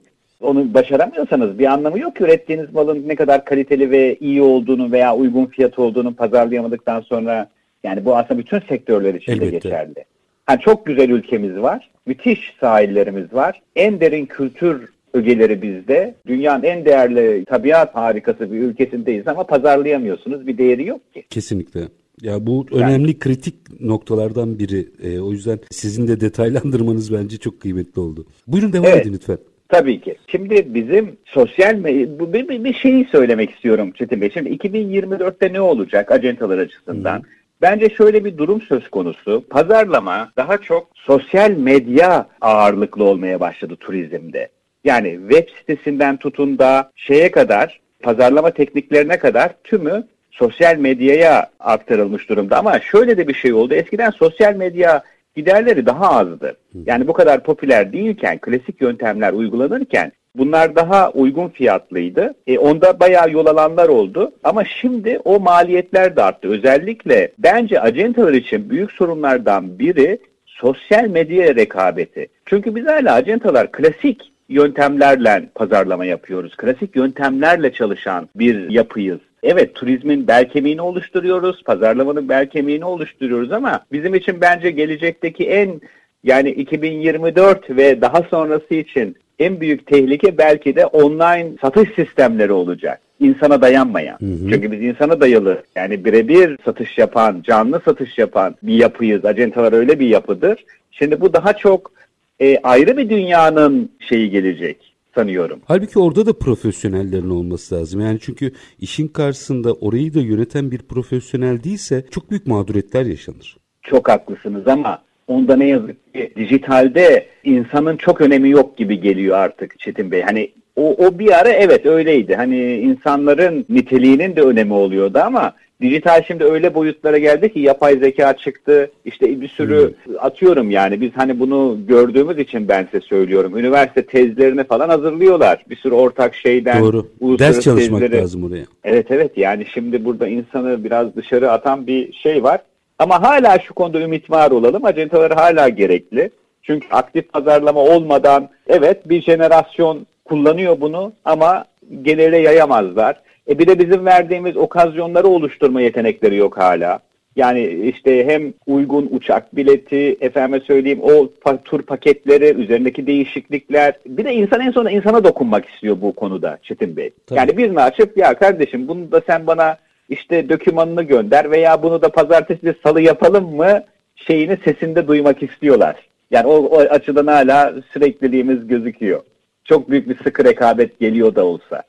onu 0.40 0.74
başaramıyorsanız 0.74 1.59
bir 1.59 1.66
anlamı 1.66 1.98
yok 1.98 2.20
ürettiğiniz 2.20 2.74
malın 2.74 3.09
ne 3.09 3.14
kadar 3.16 3.44
kaliteli 3.44 3.90
ve 3.90 4.16
iyi 4.20 4.42
olduğunu 4.42 4.92
veya 4.92 5.16
uygun 5.16 5.46
fiyat 5.46 5.79
olduğunu 5.79 6.14
pazarlayamadıktan 6.14 7.00
sonra 7.00 7.48
yani 7.85 8.05
bu 8.05 8.16
aslında 8.16 8.40
bütün 8.40 8.61
sektörler 8.61 9.14
için 9.14 9.33
de 9.33 9.37
Elbette. 9.37 9.50
geçerli. 9.50 10.05
Ha, 10.46 10.61
çok 10.61 10.87
güzel 10.87 11.11
ülkemiz 11.11 11.57
var. 11.57 11.90
Müthiş 12.07 12.54
sahillerimiz 12.61 13.33
var. 13.33 13.62
En 13.76 14.00
derin 14.00 14.26
kültür 14.26 14.88
ögeleri 15.12 15.62
bizde. 15.62 16.14
Dünyanın 16.26 16.62
en 16.62 16.85
değerli 16.85 17.44
tabiat 17.44 17.94
harikası 17.94 18.52
bir 18.52 18.59
ülkesindeyiz 18.59 19.28
ama 19.28 19.44
pazarlayamıyorsunuz. 19.44 20.46
Bir 20.46 20.59
değeri 20.59 20.87
yok 20.87 21.14
ki. 21.14 21.24
Kesinlikle. 21.30 21.80
Ya 22.22 22.46
bu 22.46 22.66
önemli 22.72 23.18
kritik 23.18 23.80
noktalardan 23.80 24.59
biri. 24.59 24.88
E, 25.02 25.20
o 25.20 25.33
yüzden 25.33 25.59
sizin 25.70 26.09
de 26.09 26.20
detaylandırmanız 26.20 27.12
bence 27.12 27.37
çok 27.37 27.61
kıymetli 27.61 28.00
oldu. 28.00 28.26
Buyurun 28.46 28.72
devam 28.72 28.87
Evet. 28.87 29.07
edin 29.07 29.12
lütfen. 29.14 29.38
Tabii 29.68 30.00
ki. 30.00 30.16
Şimdi 30.26 30.74
bizim 30.74 31.16
sosyal 31.24 31.85
bu 32.18 32.33
bir, 32.33 32.64
bir, 32.64 32.74
şeyi 32.74 33.04
söylemek 33.04 33.50
istiyorum 33.50 33.92
Çetin 33.92 34.20
Bey. 34.20 34.30
Şimdi 34.30 34.48
2024'te 34.48 35.52
ne 35.52 35.61
olacak 35.61 36.12
acentalar 36.12 36.59
açısından? 36.59 37.22
Bence 37.62 37.88
şöyle 37.88 38.24
bir 38.24 38.38
durum 38.38 38.60
söz 38.60 38.90
konusu. 38.90 39.44
Pazarlama 39.50 40.32
daha 40.36 40.58
çok 40.58 40.88
sosyal 40.94 41.50
medya 41.50 42.26
ağırlıklı 42.40 43.04
olmaya 43.04 43.40
başladı 43.40 43.76
turizmde. 43.76 44.48
Yani 44.84 45.18
web 45.28 45.48
sitesinden 45.58 46.16
tutun 46.16 46.58
da 46.58 46.90
şeye 46.96 47.30
kadar 47.30 47.80
pazarlama 48.02 48.50
tekniklerine 48.50 49.18
kadar 49.18 49.54
tümü 49.64 50.04
sosyal 50.30 50.76
medyaya 50.76 51.50
aktarılmış 51.60 52.28
durumda. 52.28 52.58
Ama 52.58 52.80
şöyle 52.80 53.16
de 53.16 53.28
bir 53.28 53.34
şey 53.34 53.52
oldu. 53.52 53.74
Eskiden 53.74 54.10
sosyal 54.10 54.54
medya 54.56 55.02
giderleri 55.36 55.86
daha 55.86 56.10
azdı. 56.18 56.56
Yani 56.86 57.08
bu 57.08 57.12
kadar 57.12 57.42
popüler 57.42 57.92
değilken, 57.92 58.38
klasik 58.38 58.80
yöntemler 58.80 59.32
uygulanırken 59.32 60.12
bunlar 60.37 60.77
daha 60.77 61.11
uygun 61.11 61.49
fiyatlıydı. 61.49 62.35
E, 62.47 62.59
onda 62.59 63.01
bayağı 63.01 63.31
yol 63.31 63.47
alanlar 63.47 63.88
oldu. 63.88 64.33
Ama 64.44 64.64
şimdi 64.64 65.20
o 65.25 65.40
maliyetler 65.40 66.16
de 66.16 66.23
arttı. 66.23 66.49
Özellikle 66.49 67.33
bence 67.38 67.81
acentalar 67.81 68.33
için 68.33 68.70
büyük 68.70 68.92
sorunlardan 68.92 69.79
biri 69.79 70.18
sosyal 70.47 71.09
medya 71.09 71.55
rekabeti. 71.55 72.29
Çünkü 72.47 72.75
biz 72.75 72.87
hala 72.87 73.14
acentalar 73.14 73.73
klasik 73.73 74.33
yöntemlerle 74.49 75.49
pazarlama 75.55 76.05
yapıyoruz. 76.05 76.57
Klasik 76.57 76.97
yöntemlerle 76.97 77.73
çalışan 77.73 78.29
bir 78.37 78.70
yapıyız. 78.70 79.20
Evet 79.42 79.75
turizmin 79.75 80.29
bel 80.29 80.49
kemiğini 80.49 80.83
oluşturuyoruz, 80.83 81.62
pazarlamanın 81.62 82.29
bel 82.29 82.49
kemiğini 82.49 82.85
oluşturuyoruz 82.85 83.53
ama 83.53 83.81
bizim 83.92 84.14
için 84.14 84.40
bence 84.40 84.70
gelecekteki 84.70 85.49
en 85.49 85.81
yani 86.25 86.51
2024 86.51 87.70
ve 87.70 88.01
daha 88.01 88.23
sonrası 88.23 88.75
için 88.75 89.16
en 89.38 89.61
büyük 89.61 89.87
tehlike 89.87 90.38
belki 90.38 90.77
de 90.77 90.87
online 90.87 91.53
satış 91.61 91.88
sistemleri 91.97 92.53
olacak. 92.53 93.01
İnsana 93.20 93.62
dayanmayan. 93.62 94.18
Çünkü 94.20 94.73
biz 94.73 94.83
insana 94.83 95.20
dayalı 95.20 95.62
yani 95.77 96.05
birebir 96.05 96.59
satış 96.64 96.99
yapan, 96.99 97.42
canlı 97.44 97.81
satış 97.85 98.18
yapan 98.18 98.55
bir 98.62 98.75
yapıyız. 98.75 99.25
Acentalar 99.25 99.73
öyle 99.73 100.01
bir 100.01 100.07
yapıdır. 100.07 100.64
Şimdi 100.90 101.20
bu 101.20 101.33
daha 101.33 101.53
çok 101.53 101.92
e, 102.40 102.59
ayrı 102.59 102.97
bir 102.97 103.11
dünyanın 103.11 103.90
şeyi 104.09 104.31
gelecek 104.31 104.94
sanıyorum. 105.14 105.61
Halbuki 105.64 105.99
orada 105.99 106.27
da 106.27 106.38
profesyonellerin 106.38 107.31
olması 107.31 107.75
lazım. 107.75 108.01
Yani 108.01 108.18
çünkü 108.20 108.53
işin 108.81 109.09
karşısında 109.09 109.73
orayı 109.73 110.14
da 110.14 110.20
yöneten 110.20 110.70
bir 110.70 110.79
profesyonel 110.79 111.64
değilse 111.64 112.05
çok 112.11 112.31
büyük 112.31 112.47
mağduriyetler 112.47 113.07
yaşanır. 113.07 113.57
Çok 113.83 114.09
haklısınız 114.09 114.68
ama 114.68 115.03
onda 115.28 115.56
ne 115.56 115.66
yazık 115.66 116.14
ki 116.14 116.32
dijitalde 116.37 117.26
insanın 117.44 117.96
çok 117.96 118.20
önemi 118.20 118.50
yok 118.50 118.76
gibi 118.76 119.00
geliyor 119.00 119.37
artık 119.38 119.78
Çetin 119.80 120.10
Bey. 120.10 120.22
Hani 120.22 120.50
o, 120.76 121.06
o 121.06 121.18
bir 121.18 121.40
ara 121.40 121.48
evet 121.48 121.87
öyleydi. 121.87 122.34
Hani 122.34 122.74
insanların 122.76 123.66
niteliğinin 123.68 124.37
de 124.37 124.42
önemi 124.42 124.72
oluyordu 124.72 125.18
ama 125.24 125.52
dijital 125.80 126.22
şimdi 126.26 126.44
öyle 126.44 126.74
boyutlara 126.74 127.18
geldi 127.18 127.52
ki 127.52 127.60
yapay 127.60 127.98
zeka 127.98 128.37
çıktı. 128.37 128.90
İşte 129.04 129.40
bir 129.40 129.48
sürü 129.48 129.94
atıyorum 130.18 130.70
yani 130.70 131.00
biz 131.00 131.10
hani 131.14 131.40
bunu 131.40 131.78
gördüğümüz 131.88 132.38
için 132.38 132.68
ben 132.68 132.84
size 132.84 133.00
söylüyorum. 133.00 133.58
Üniversite 133.58 134.06
tezlerini 134.06 134.64
falan 134.64 134.88
hazırlıyorlar. 134.88 135.64
Bir 135.70 135.76
sürü 135.76 135.94
ortak 135.94 136.34
şeyden. 136.34 136.82
Doğru. 136.82 137.06
Ders 137.38 137.60
çalışmak 137.60 138.02
tezleri- 138.02 138.20
lazım 138.22 138.44
oraya. 138.44 138.64
Evet 138.84 139.06
evet 139.10 139.38
yani 139.38 139.66
şimdi 139.74 140.04
burada 140.04 140.28
insanı 140.28 140.84
biraz 140.84 141.16
dışarı 141.16 141.50
atan 141.50 141.87
bir 141.87 142.12
şey 142.12 142.42
var. 142.42 142.60
Ama 142.98 143.22
hala 143.22 143.59
şu 143.59 143.74
konuda 143.74 144.00
ümit 144.00 144.30
var 144.30 144.50
olalım. 144.50 144.85
Acentalar 144.85 145.33
hala 145.33 145.68
gerekli. 145.68 146.30
Çünkü 146.62 146.88
aktif 146.90 147.33
pazarlama 147.33 147.80
olmadan 147.80 148.48
evet 148.66 149.09
bir 149.09 149.22
jenerasyon 149.22 150.07
kullanıyor 150.24 150.80
bunu 150.80 151.12
ama 151.24 151.64
genele 152.02 152.38
yayamazlar. 152.38 153.16
E 153.48 153.59
bir 153.59 153.66
de 153.66 153.78
bizim 153.78 154.04
verdiğimiz 154.07 154.57
okazyonları 154.57 155.28
oluşturma 155.28 155.80
yetenekleri 155.80 156.37
yok 156.37 156.59
hala. 156.59 156.98
Yani 157.37 157.66
işte 157.66 158.26
hem 158.26 158.52
uygun 158.66 159.09
uçak 159.11 159.57
bileti, 159.57 160.16
efendime 160.20 160.61
söyleyeyim 160.61 161.00
o 161.02 161.28
tur 161.64 161.83
paketleri, 161.83 162.44
üzerindeki 162.44 163.07
değişiklikler. 163.07 163.94
Bir 164.07 164.24
de 164.24 164.35
insan 164.35 164.61
en 164.61 164.70
sonunda 164.70 164.90
insana 164.90 165.24
dokunmak 165.24 165.68
istiyor 165.68 165.96
bu 166.00 166.12
konuda 166.12 166.59
Çetin 166.62 166.96
Bey. 166.96 167.11
Tabii. 167.26 167.38
Yani 167.38 167.57
birini 167.57 167.80
açıp 167.80 168.16
ya 168.16 168.35
kardeşim 168.35 168.88
bunu 168.88 169.12
da 169.12 169.20
sen 169.26 169.46
bana 169.46 169.76
işte 170.14 170.48
dokümanını 170.48 171.03
gönder 171.03 171.50
veya 171.50 171.83
bunu 171.83 172.03
da 172.03 172.09
pazartesi 172.09 172.62
de 172.62 172.74
salı 172.83 173.00
yapalım 173.00 173.57
mı 173.57 173.83
şeyini 174.16 174.59
sesinde 174.64 175.09
duymak 175.09 175.42
istiyorlar. 175.42 175.96
Yani 176.31 176.46
o, 176.46 176.55
o 176.55 176.79
açıdan 176.79 177.27
hala 177.27 177.74
sürekliliğimiz 177.92 178.66
gözüküyor. 178.66 179.22
Çok 179.64 179.90
büyük 179.90 180.09
bir 180.09 180.18
sıkı 180.24 180.44
rekabet 180.44 181.00
geliyor 181.00 181.35
da 181.35 181.44
olsa. 181.44 181.83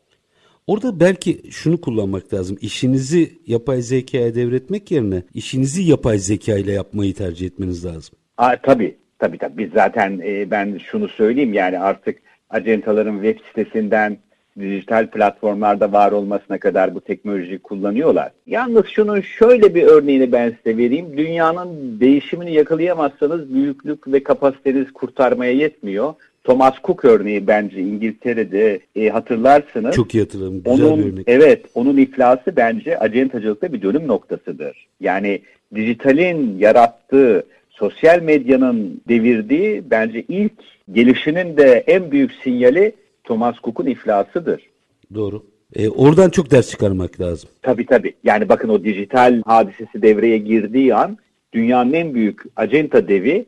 Orada 0.67 0.99
belki 0.99 1.51
şunu 1.51 1.81
kullanmak 1.81 2.33
lazım. 2.33 2.57
İşinizi 2.61 3.31
yapay 3.47 3.81
zekaya 3.81 4.35
devretmek 4.35 4.91
yerine 4.91 5.23
işinizi 5.33 5.83
yapay 5.83 6.17
zeka 6.17 6.57
ile 6.57 6.71
yapmayı 6.71 7.13
tercih 7.13 7.45
etmeniz 7.45 7.85
lazım. 7.85 8.15
Aa, 8.37 8.55
tabii 8.63 8.95
tabii 9.19 9.37
tabii. 9.37 9.57
Biz 9.57 9.71
zaten 9.73 10.21
e, 10.25 10.51
ben 10.51 10.77
şunu 10.91 11.07
söyleyeyim 11.07 11.53
yani 11.53 11.79
artık 11.79 12.17
acentaların 12.49 13.23
web 13.23 13.45
sitesinden 13.47 14.17
dijital 14.59 15.07
platformlarda 15.07 15.91
var 15.91 16.11
olmasına 16.11 16.57
kadar 16.57 16.95
bu 16.95 17.01
teknolojiyi 17.01 17.59
kullanıyorlar. 17.59 18.31
Yalnız 18.47 18.85
şunun 18.87 19.21
şöyle 19.21 19.75
bir 19.75 19.83
örneğini 19.83 20.31
ben 20.31 20.55
size 20.63 20.77
vereyim. 20.77 21.17
Dünyanın 21.17 21.99
değişimini 21.99 22.53
yakalayamazsanız 22.53 23.53
büyüklük 23.53 24.07
ve 24.07 24.23
kapasiteniz 24.23 24.93
kurtarmaya 24.93 25.51
yetmiyor. 25.51 26.13
Thomas 26.43 26.73
Cook 26.83 27.05
örneği 27.05 27.47
bence 27.47 27.79
İngiltere'de 27.79 28.79
e, 28.95 29.09
hatırlarsınız. 29.09 29.95
Çok 29.95 30.15
iyi 30.15 30.19
hatırladım. 30.19 30.63
Güzel 30.65 30.85
Onun, 30.85 30.99
bir 30.99 31.13
örnek. 31.13 31.23
Evet, 31.27 31.65
onun 31.73 31.97
iflası 31.97 32.55
bence 32.55 32.99
acentacılıkta 32.99 33.73
bir 33.73 33.81
dönüm 33.81 34.07
noktasıdır. 34.07 34.87
Yani 34.99 35.41
dijitalin 35.75 36.57
yarattığı, 36.59 37.43
sosyal 37.69 38.21
medyanın 38.21 39.01
devirdiği 39.07 39.83
bence 39.91 40.23
ilk 40.27 40.53
gelişinin 40.91 41.57
de 41.57 41.83
en 41.87 42.11
büyük 42.11 42.31
sinyali 42.43 42.93
Thomas 43.25 43.55
Cook'un 43.63 43.85
iflasıdır. 43.85 44.69
Doğru. 45.13 45.43
E, 45.75 45.89
oradan 45.89 46.29
çok 46.29 46.51
ders 46.51 46.69
çıkarmak 46.69 47.21
lazım. 47.21 47.49
Tabii 47.61 47.85
tabii. 47.85 48.13
Yani 48.23 48.49
bakın 48.49 48.69
o 48.69 48.83
dijital 48.83 49.41
hadisesi 49.45 50.01
devreye 50.01 50.37
girdiği 50.37 50.95
an 50.95 51.17
dünyanın 51.53 51.93
en 51.93 52.13
büyük 52.13 52.41
acenta 52.55 53.07
devi 53.07 53.45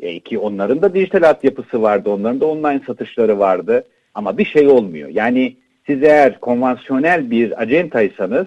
e, 0.00 0.20
ki 0.20 0.38
onların 0.38 0.82
da 0.82 0.94
dijital 0.94 1.22
altyapısı 1.22 1.82
vardı, 1.82 2.10
onların 2.10 2.40
da 2.40 2.46
online 2.46 2.80
satışları 2.86 3.38
vardı 3.38 3.84
ama 4.14 4.38
bir 4.38 4.44
şey 4.44 4.68
olmuyor. 4.68 5.08
Yani 5.08 5.56
siz 5.86 6.02
eğer 6.02 6.40
konvansiyonel 6.40 7.30
bir 7.30 7.62
acentaysanız 7.62 8.46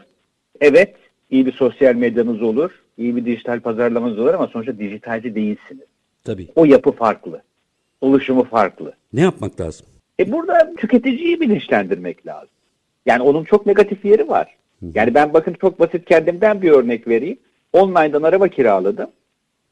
evet 0.61 0.95
iyi 1.29 1.45
bir 1.45 1.51
sosyal 1.51 1.95
medyanız 1.95 2.41
olur, 2.41 2.71
iyi 2.97 3.15
bir 3.15 3.25
dijital 3.25 3.59
pazarlamanız 3.59 4.19
olur 4.19 4.33
ama 4.33 4.47
sonuçta 4.47 4.79
dijitalci 4.79 5.35
değilsiniz. 5.35 5.85
Tabii. 6.23 6.47
O 6.55 6.65
yapı 6.65 6.91
farklı. 6.91 7.41
Oluşumu 8.01 8.43
farklı. 8.43 8.93
Ne 9.13 9.21
yapmak 9.21 9.61
lazım? 9.61 9.85
E 10.21 10.31
burada 10.31 10.73
tüketiciyi 10.77 11.39
bilinçlendirmek 11.41 12.27
lazım. 12.27 12.49
Yani 13.05 13.23
onun 13.23 13.43
çok 13.43 13.65
negatif 13.65 14.05
yeri 14.05 14.29
var. 14.29 14.55
Yani 14.95 15.13
ben 15.13 15.33
bakın 15.33 15.55
çok 15.61 15.79
basit 15.79 16.05
kendimden 16.05 16.61
bir 16.61 16.71
örnek 16.71 17.07
vereyim. 17.07 17.37
Online'dan 17.73 18.23
araba 18.23 18.47
kiraladım. 18.47 19.09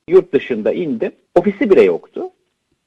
Yurt 0.07 0.33
dışında 0.33 0.71
indim. 0.71 1.11
Ofisi 1.35 1.69
bile 1.69 1.81
yoktu. 1.81 2.29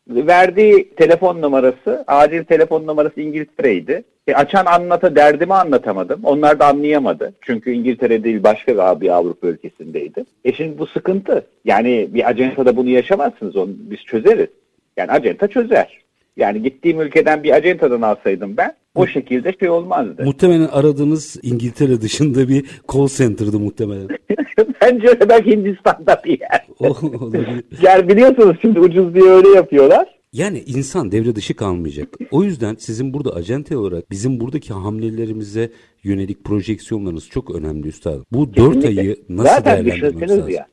Verdiği 0.08 0.94
telefon 0.94 1.42
numarası, 1.42 2.04
acil 2.06 2.44
telefon 2.44 2.86
numarası 2.86 3.20
İngiltere'ydi. 3.20 4.04
E 4.26 4.34
açan 4.34 4.66
anlata 4.66 5.16
derdimi 5.16 5.54
anlatamadım. 5.54 6.20
Onlar 6.24 6.60
da 6.60 6.66
anlayamadı. 6.66 7.32
Çünkü 7.40 7.72
İngiltere 7.72 8.24
değil 8.24 8.42
başka 8.42 9.00
bir 9.00 9.08
Avrupa 9.08 9.46
ülkesindeydi. 9.46 10.24
E 10.44 10.52
şimdi 10.52 10.78
bu 10.78 10.86
sıkıntı. 10.86 11.46
Yani 11.64 12.08
bir 12.10 12.28
acentada 12.28 12.76
bunu 12.76 12.88
yaşamazsınız. 12.88 13.56
Onu 13.56 13.70
biz 13.76 13.98
çözeriz. 13.98 14.48
Yani 14.96 15.10
acenta 15.10 15.48
çözer. 15.48 16.01
Yani 16.36 16.62
gittiğim 16.62 17.00
ülkeden 17.00 17.42
bir 17.42 17.50
acentadan 17.50 18.02
alsaydım 18.02 18.56
ben 18.56 18.74
o 18.94 19.06
şekilde 19.06 19.52
şey 19.60 19.68
olmazdı. 19.68 20.24
Muhtemelen 20.24 20.68
aradığınız 20.72 21.36
İngiltere 21.42 22.00
dışında 22.00 22.48
bir 22.48 22.64
call 22.92 23.08
center'dı 23.08 23.58
muhtemelen. 23.58 24.08
Bence 24.82 25.28
belki 25.28 25.50
Hindistan'da 25.50 26.22
bir 26.24 26.40
yer. 26.40 26.66
Yani 27.82 28.08
biliyorsunuz 28.08 28.56
şimdi 28.62 28.80
ucuz 28.80 29.14
diye 29.14 29.30
öyle 29.30 29.48
yapıyorlar. 29.48 30.08
Yani 30.32 30.62
insan 30.66 31.12
devre 31.12 31.36
dışı 31.36 31.56
kalmayacak. 31.56 32.08
O 32.30 32.42
yüzden 32.44 32.74
sizin 32.78 33.14
burada 33.14 33.30
acente 33.34 33.76
olarak 33.76 34.10
bizim 34.10 34.40
buradaki 34.40 34.72
hamlelerimize 34.72 35.70
yönelik 36.04 36.44
projeksiyonlarınız 36.44 37.28
çok 37.28 37.54
önemli 37.54 37.88
üstadım. 37.88 38.24
Bu 38.32 38.56
dört 38.56 38.74
Kesinlikle. 38.74 39.00
ayı 39.00 39.16
nasıl 39.28 39.48
Zaten 39.54 39.84
değerlendirmemiz 39.84 40.30
lazım? 40.38 40.50
ya. 40.50 40.66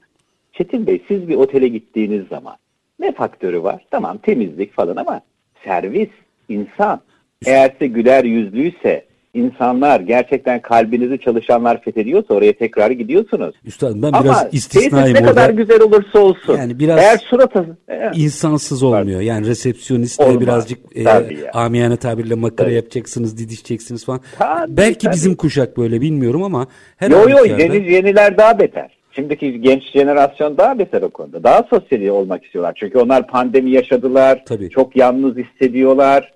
Çetin 0.53 0.87
Bey 0.87 1.01
siz 1.07 1.27
bir 1.27 1.35
otele 1.35 1.67
gittiğiniz 1.67 2.27
zaman 2.27 2.55
ne 2.99 3.11
faktörü 3.13 3.63
var? 3.63 3.85
Tamam 3.91 4.17
temizlik 4.17 4.73
falan 4.73 4.95
ama 4.95 5.21
servis, 5.65 6.09
insan. 6.49 7.01
Eğer 7.45 7.71
size 7.73 7.87
güler 7.87 8.23
yüzlüyse, 8.23 9.05
insanlar 9.33 9.99
gerçekten 9.99 10.61
kalbinizi 10.61 11.17
çalışanlar 11.19 11.81
fethediyorsa 11.81 12.33
oraya 12.33 12.53
tekrar 12.53 12.91
gidiyorsunuz. 12.91 13.55
Üstadım 13.65 14.01
ben 14.01 14.07
Ama 14.07 14.23
biraz 14.23 14.47
istisnayım 14.53 15.15
ne 15.15 15.23
kadar 15.23 15.49
orada. 15.49 15.61
güzel 15.61 15.81
olursa 15.81 16.19
olsun. 16.19 16.57
Yani 16.57 16.79
biraz- 16.79 16.99
Eğer 16.99 17.17
suratı... 17.17 17.77
İnsansız 18.13 18.83
olmuyor. 18.83 19.21
Yani 19.21 19.47
resepsiyonist 19.47 20.19
Olmaz. 20.19 20.39
birazcık 20.41 20.79
e, 20.95 21.03
Tabii 21.03 21.33
ya. 21.39 21.51
amiyane 21.53 21.97
tabirle 21.97 22.35
makara 22.35 22.65
Tabii. 22.67 22.75
yapacaksınız, 22.75 23.37
didişeceksiniz 23.37 24.05
falan. 24.05 24.21
Tabii, 24.37 24.77
Belki 24.77 24.99
tabii. 25.05 25.15
bizim 25.15 25.35
kuşak 25.35 25.77
böyle 25.77 26.01
bilmiyorum 26.01 26.43
ama 26.43 26.67
her 26.97 27.11
Yo 27.11 27.29
yo 27.29 27.37
halükarda- 27.37 27.61
yeni, 27.75 27.93
yeniler 27.93 28.37
daha 28.37 28.59
beter. 28.59 28.98
Şimdiki 29.11 29.61
genç 29.61 29.83
jenerasyon 29.91 30.57
daha 30.57 30.79
beter 30.79 31.01
o 31.01 31.09
konuda. 31.09 31.43
Daha 31.43 31.63
sosyal 31.69 32.07
olmak 32.07 32.45
istiyorlar. 32.45 32.73
Çünkü 32.79 32.97
onlar 32.97 33.27
pandemi 33.27 33.71
yaşadılar. 33.71 34.43
Tabii. 34.45 34.69
Çok 34.69 34.95
yalnız 34.95 35.35
hissediyorlar. 35.37 36.33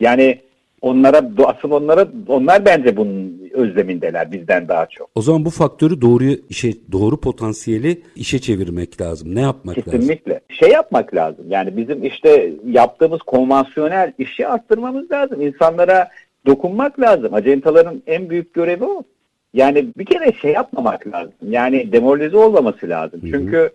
Yani 0.00 0.40
onlara 0.80 1.30
asıl 1.44 1.70
onlara 1.70 2.08
onlar 2.28 2.64
bence 2.64 2.96
bunun 2.96 3.40
özlemindeler 3.52 4.32
bizden 4.32 4.68
daha 4.68 4.86
çok. 4.86 5.10
O 5.14 5.22
zaman 5.22 5.44
bu 5.44 5.50
faktörü 5.50 6.00
doğru 6.00 6.24
işe 6.48 6.72
doğru 6.92 7.20
potansiyeli 7.20 8.02
işe 8.16 8.38
çevirmek 8.38 9.00
lazım. 9.00 9.34
Ne 9.34 9.40
yapmak 9.40 9.78
lazım? 9.78 9.92
Kesinlikle. 9.92 10.40
Şey 10.48 10.70
yapmak 10.70 11.14
lazım. 11.14 11.44
Yani 11.48 11.76
bizim 11.76 12.04
işte 12.04 12.52
yaptığımız 12.66 13.20
konvansiyonel 13.22 14.12
işi 14.18 14.46
arttırmamız 14.46 15.10
lazım. 15.10 15.40
İnsanlara 15.40 16.08
dokunmak 16.46 17.00
lazım. 17.00 17.34
Acentaların 17.34 18.02
en 18.06 18.30
büyük 18.30 18.54
görevi 18.54 18.84
o. 18.84 19.02
Yani 19.54 19.86
bir 19.98 20.04
kere 20.04 20.32
şey 20.32 20.52
yapmamak 20.52 21.06
lazım. 21.06 21.32
Yani 21.48 21.92
demoralize 21.92 22.36
olmaması 22.36 22.88
lazım. 22.88 23.20
Çünkü 23.30 23.70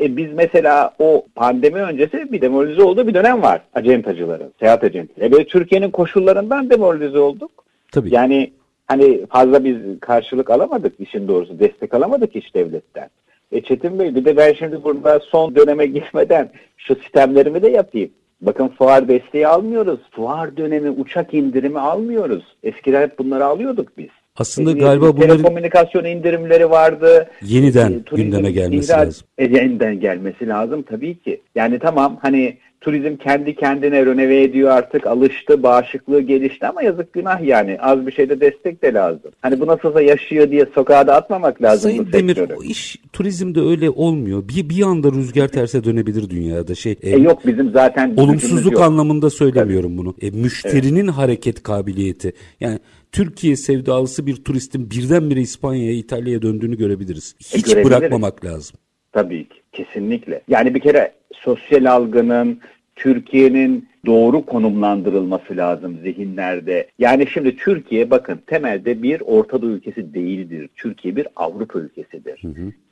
e, 0.00 0.16
biz 0.16 0.32
mesela 0.32 0.94
o 0.98 1.24
pandemi 1.34 1.82
öncesi 1.82 2.32
bir 2.32 2.40
demoralize 2.40 2.82
olduğu 2.82 3.06
bir 3.06 3.14
dönem 3.14 3.42
var 3.42 3.60
acentacıların, 3.74 4.52
seyahat 4.60 4.84
acentleri. 4.84 5.26
E, 5.26 5.32
böyle 5.32 5.46
Türkiye'nin 5.46 5.90
koşullarından 5.90 6.70
demoralize 6.70 7.18
olduk. 7.18 7.50
Tabii. 7.92 8.14
Yani 8.14 8.52
hani 8.86 9.26
fazla 9.26 9.64
biz 9.64 9.76
karşılık 10.00 10.50
alamadık 10.50 11.00
işin 11.00 11.28
doğrusu. 11.28 11.58
Destek 11.58 11.94
alamadık 11.94 12.36
iş 12.36 12.54
devletten. 12.54 13.08
E 13.52 13.60
Çetin 13.60 13.98
Bey 13.98 14.14
bir 14.14 14.24
de 14.24 14.36
ben 14.36 14.52
şimdi 14.52 14.84
burada 14.84 15.20
son 15.20 15.54
döneme 15.54 15.86
girmeden 15.86 16.50
şu 16.76 16.94
sistemlerimi 16.94 17.62
de 17.62 17.68
yapayım. 17.68 18.10
Bakın 18.40 18.68
fuar 18.68 19.08
desteği 19.08 19.48
almıyoruz. 19.48 20.00
Fuar 20.10 20.56
dönemi 20.56 20.90
uçak 20.90 21.34
indirimi 21.34 21.80
almıyoruz. 21.80 22.56
Eskiden 22.62 23.02
hep 23.02 23.18
bunları 23.18 23.44
alıyorduk 23.44 23.98
biz. 23.98 24.08
Aslında 24.38 24.70
E, 24.70 24.74
galiba 24.74 25.16
bunların 25.16 25.36
Telekomünikasyon 25.36 26.04
indirimleri 26.04 26.70
vardı. 26.70 27.28
yeniden 27.42 27.92
E, 27.92 28.02
turizm, 28.02 28.24
gündeme 28.30 28.50
gelmesi 28.50 28.92
ihraç- 28.92 29.06
lazım. 29.06 29.26
E, 29.38 29.44
yeniden 29.44 30.00
gelmesi 30.00 30.48
lazım 30.48 30.82
tabii 30.82 31.18
ki. 31.18 31.40
Yani 31.54 31.78
tamam 31.78 32.18
hani 32.22 32.56
turizm 32.80 33.16
kendi 33.16 33.54
kendine 33.54 34.06
röneve 34.06 34.42
ediyor 34.42 34.70
artık 34.70 35.06
alıştı, 35.06 35.62
bağışıklığı 35.62 36.20
gelişti 36.20 36.66
ama 36.66 36.82
yazık 36.82 37.12
günah 37.12 37.40
yani. 37.44 37.78
Az 37.80 38.06
bir 38.06 38.12
şeyde 38.12 38.40
destek 38.40 38.82
de 38.82 38.92
lazım. 38.94 39.30
Hani 39.42 39.60
bu 39.60 39.66
nasılsa 39.66 40.02
yaşıyor 40.02 40.50
diye 40.50 40.66
sokağa 40.74 41.06
da 41.06 41.14
atmamak 41.14 41.62
lazım 41.62 41.90
Sayın 41.90 42.06
bu 42.08 42.12
Demir 42.12 42.34
sektörü. 42.36 42.58
o 42.58 42.62
iş 42.62 42.96
turizmde 43.12 43.60
öyle 43.60 43.90
olmuyor. 43.90 44.48
Bir 44.48 44.68
bir 44.68 44.82
anda 44.82 45.10
rüzgar 45.12 45.48
terse 45.48 45.84
dönebilir 45.84 46.30
dünyada 46.30 46.74
şey. 46.74 46.96
e, 47.02 47.10
E 47.10 47.18
yok 47.18 47.46
bizim 47.46 47.70
zaten 47.70 48.14
Olumsuzluk 48.16 48.72
yok. 48.72 48.82
anlamında 48.82 49.30
söylemiyorum 49.30 49.98
bunu. 49.98 50.14
E, 50.22 50.30
müşterinin 50.30 51.06
hareket 51.08 51.62
kabiliyeti. 51.62 52.32
Yani 52.60 52.78
Türkiye 53.16 53.56
sevdalısı 53.56 54.26
bir 54.26 54.36
turistin 54.44 54.90
birdenbire 54.90 55.40
İspanya'ya, 55.40 55.92
İtalya'ya 55.92 56.42
döndüğünü 56.42 56.76
görebiliriz. 56.76 57.34
Hiç 57.38 57.64
görebiliriz. 57.64 58.00
bırakmamak 58.00 58.44
lazım. 58.44 58.76
Tabii 59.12 59.48
ki, 59.48 59.56
kesinlikle. 59.72 60.42
Yani 60.48 60.74
bir 60.74 60.80
kere 60.80 61.12
sosyal 61.34 61.84
algının, 61.84 62.60
Türkiye'nin 62.96 63.88
doğru 64.06 64.46
konumlandırılması 64.46 65.56
lazım 65.56 65.98
zihinlerde. 66.02 66.88
Yani 66.98 67.26
şimdi 67.26 67.56
Türkiye 67.56 68.10
bakın 68.10 68.40
temelde 68.46 69.02
bir 69.02 69.20
Orta 69.20 69.62
Doğu 69.62 69.70
ülkesi 69.70 70.14
değildir. 70.14 70.68
Türkiye 70.76 71.16
bir 71.16 71.26
Avrupa 71.36 71.78
ülkesidir. 71.78 72.42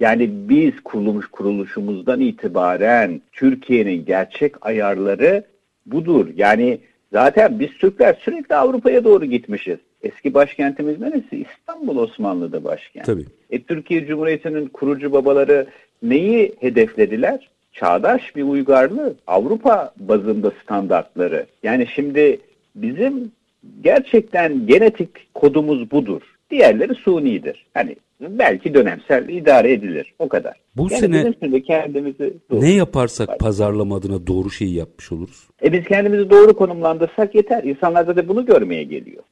Yani 0.00 0.30
biz 0.48 0.72
kuruluş 0.84 1.26
kuruluşumuzdan 1.26 2.20
itibaren 2.20 3.20
Türkiye'nin 3.32 4.04
gerçek 4.04 4.66
ayarları 4.66 5.44
budur. 5.86 6.26
Yani 6.36 6.78
zaten 7.12 7.60
biz 7.60 7.70
Türkler 7.78 8.16
sürekli 8.24 8.54
Avrupa'ya 8.54 9.04
doğru 9.04 9.24
gitmişiz. 9.24 9.78
Eski 10.04 10.34
başkentimiz 10.34 11.00
neresi? 11.00 11.46
İstanbul 11.50 11.96
Osmanlı'da 11.96 12.64
başkent. 12.64 13.06
Tabii. 13.06 13.24
E, 13.50 13.62
Türkiye 13.62 14.06
Cumhuriyeti'nin 14.06 14.66
kurucu 14.66 15.12
babaları 15.12 15.66
neyi 16.02 16.54
hedeflediler? 16.60 17.48
Çağdaş 17.72 18.36
bir 18.36 18.42
uygarlığı, 18.42 19.14
Avrupa 19.26 19.92
bazında 19.96 20.52
standartları. 20.62 21.46
Yani 21.62 21.86
şimdi 21.94 22.38
bizim 22.74 23.32
gerçekten 23.80 24.66
genetik 24.66 25.34
kodumuz 25.34 25.90
budur. 25.90 26.22
Diğerleri 26.50 26.94
sunidir. 26.94 27.66
Hani 27.74 27.96
belki 28.20 28.74
dönemsel 28.74 29.28
idare 29.28 29.72
edilir. 29.72 30.14
O 30.18 30.28
kadar. 30.28 30.54
Bu 30.76 30.88
yani 30.90 31.00
sene 31.00 31.34
bizim 31.40 31.60
kendimizi 31.60 32.34
Ne 32.50 32.72
yaparsak 32.72 33.38
pazarlama 33.38 33.96
adına 33.96 34.26
doğru 34.26 34.50
şeyi 34.50 34.74
yapmış 34.74 35.12
oluruz. 35.12 35.48
e 35.64 35.72
biz 35.72 35.84
kendimizi 35.84 36.30
doğru 36.30 36.56
konumlandırsak 36.56 37.34
yeter. 37.34 37.64
İnsanlar 37.64 38.16
da 38.16 38.28
bunu 38.28 38.46
görmeye 38.46 38.82
geliyor. 38.82 39.22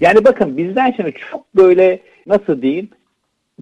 Yani 0.00 0.24
bakın 0.24 0.56
bizden 0.56 0.92
şimdi 0.96 1.12
çok 1.30 1.56
böyle 1.56 2.00
nasıl 2.26 2.62
diyeyim 2.62 2.88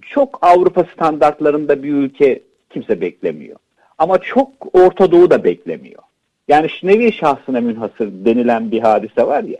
çok 0.01 0.39
Avrupa 0.41 0.83
standartlarında 0.83 1.83
bir 1.83 1.93
ülke 1.93 2.41
kimse 2.69 3.01
beklemiyor. 3.01 3.55
Ama 3.97 4.17
çok 4.17 4.75
Orta 4.75 5.11
Doğu 5.11 5.29
da 5.29 5.43
beklemiyor. 5.43 6.01
Yani 6.47 6.69
şu 6.69 6.87
nevi 6.87 7.11
şahsına 7.11 7.61
münhasır 7.61 8.11
denilen 8.25 8.71
bir 8.71 8.79
hadise 8.79 9.27
var 9.27 9.43
ya. 9.43 9.57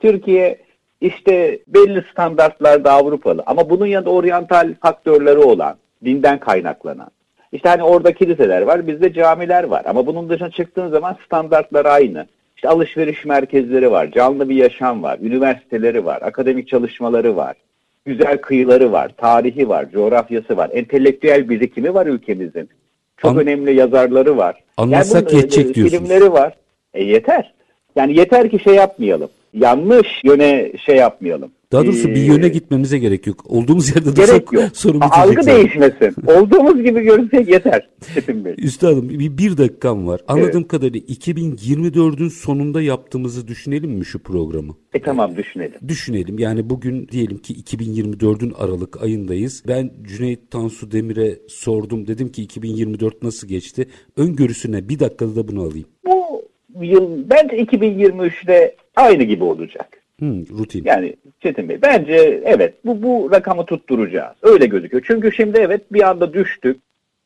Türkiye 0.00 0.58
işte 1.00 1.58
belli 1.66 2.04
standartlarda 2.12 2.92
Avrupalı 2.92 3.42
ama 3.46 3.70
bunun 3.70 3.86
yanında 3.86 4.10
oryantal 4.10 4.74
faktörleri 4.82 5.38
olan, 5.38 5.76
dinden 6.04 6.38
kaynaklanan. 6.38 7.10
İşte 7.52 7.68
hani 7.68 7.82
orada 7.82 8.12
kiliseler 8.12 8.62
var, 8.62 8.86
bizde 8.86 9.12
camiler 9.12 9.64
var. 9.64 9.82
Ama 9.84 10.06
bunun 10.06 10.28
dışına 10.28 10.50
çıktığın 10.50 10.88
zaman 10.88 11.16
standartlar 11.26 11.86
aynı. 11.86 12.26
İşte 12.64 12.74
alışveriş 12.74 13.24
merkezleri 13.24 13.90
var, 13.90 14.10
canlı 14.10 14.48
bir 14.48 14.54
yaşam 14.54 15.02
var, 15.02 15.18
üniversiteleri 15.22 16.04
var, 16.04 16.22
akademik 16.22 16.68
çalışmaları 16.68 17.36
var, 17.36 17.56
güzel 18.04 18.38
kıyıları 18.38 18.92
var, 18.92 19.10
tarihi 19.16 19.68
var, 19.68 19.90
coğrafyası 19.90 20.56
var, 20.56 20.70
entelektüel 20.72 21.48
birikimi 21.48 21.94
var 21.94 22.06
ülkemizin. 22.06 22.68
Çok 23.16 23.30
An- 23.30 23.38
önemli 23.38 23.74
yazarları 23.74 24.36
var. 24.36 24.62
Anlatsak 24.76 25.30
bunun, 25.30 25.36
yetecek 25.36 25.74
diyorsunuz. 25.74 26.02
Filmleri 26.02 26.32
var. 26.32 26.54
E 26.94 27.04
yeter. 27.04 27.54
Yani 27.96 28.18
yeter 28.18 28.50
ki 28.50 28.58
şey 28.58 28.74
yapmayalım. 28.74 29.28
Yanlış 29.54 30.08
yöne 30.24 30.72
şey 30.86 30.96
yapmayalım. 30.96 31.50
Daha 31.72 31.86
doğrusu 31.86 32.08
bir 32.08 32.22
yöne 32.22 32.48
gitmemize 32.48 32.98
gerek 32.98 33.26
yok. 33.26 33.44
Olduğumuz 33.46 33.96
yerde 33.96 34.16
de 34.16 34.26
gerek 34.26 34.52
yok. 34.52 34.64
soru 34.72 34.98
Algı 35.00 35.42
zaten. 35.42 35.56
değişmesin. 35.56 36.14
Olduğumuz 36.26 36.82
gibi 36.82 37.02
görünsek 37.02 37.48
yeter 37.48 37.88
Çetin 38.14 38.44
Bey. 38.44 38.54
Üstadım 38.58 39.08
bir, 39.08 39.38
bir 39.38 39.56
dakikam 39.56 40.06
var. 40.06 40.20
Anladığım 40.28 40.60
evet. 40.60 40.68
kadarıyla 40.68 41.00
2024'ün 41.00 42.28
sonunda 42.28 42.82
yaptığımızı 42.82 43.48
düşünelim 43.48 43.90
mi 43.90 44.04
şu 44.04 44.18
programı? 44.18 44.76
E 44.94 45.02
tamam 45.02 45.36
düşünelim. 45.36 45.88
Düşünelim. 45.88 46.38
Yani 46.38 46.70
bugün 46.70 47.08
diyelim 47.08 47.38
ki 47.38 47.54
2024'ün 47.54 48.52
Aralık 48.58 49.02
ayındayız. 49.02 49.62
Ben 49.68 49.90
Cüneyt 50.02 50.50
Tansu 50.50 50.90
Demir'e 50.90 51.38
sordum. 51.48 52.06
Dedim 52.06 52.28
ki 52.28 52.42
2024 52.42 53.22
nasıl 53.22 53.48
geçti? 53.48 53.88
Öngörüsüne 54.16 54.88
bir 54.88 54.98
dakikada 54.98 55.36
da 55.36 55.48
bunu 55.48 55.62
alayım. 55.62 55.86
Bu 56.06 56.84
yıl 56.84 57.30
bence 57.30 57.56
2023'te 57.56 58.76
aynı 58.96 59.22
gibi 59.22 59.44
olacak. 59.44 59.88
Hmm, 60.18 60.46
rutin. 60.58 60.84
Yani 60.84 61.16
Çetin 61.40 61.68
Bey 61.68 61.78
bence 61.82 62.42
evet 62.44 62.74
bu, 62.84 63.02
bu 63.02 63.30
rakamı 63.32 63.66
tutturacağız. 63.66 64.36
Öyle 64.42 64.66
gözüküyor. 64.66 65.04
Çünkü 65.06 65.32
şimdi 65.32 65.58
evet 65.58 65.92
bir 65.92 66.08
anda 66.08 66.32
düştük. 66.34 66.80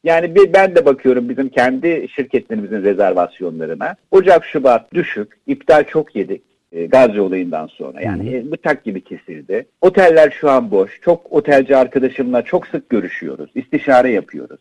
Yani 0.05 0.35
bir, 0.35 0.53
ben 0.53 0.75
de 0.75 0.87
bakıyorum 0.87 1.29
bizim 1.29 1.49
kendi 1.49 2.09
şirketlerimizin 2.17 2.83
rezervasyonlarına. 2.83 3.97
Ocak, 4.11 4.45
Şubat 4.45 4.95
düşük. 4.95 5.39
iptal 5.47 5.85
çok 5.85 6.17
yedik. 6.17 6.43
E, 6.73 6.87
Gazze 6.87 7.21
olayından 7.21 7.67
sonra. 7.67 8.01
Yani 8.01 8.37
e, 8.37 8.51
bıçak 8.51 8.85
gibi 8.85 9.01
kesildi. 9.01 9.67
Oteller 9.81 10.31
şu 10.31 10.51
an 10.51 10.71
boş. 10.71 11.01
Çok 11.03 11.33
otelci 11.33 11.77
arkadaşımla 11.77 12.43
çok 12.43 12.67
sık 12.67 12.89
görüşüyoruz. 12.91 13.51
İstişare 13.55 14.11
yapıyoruz. 14.11 14.61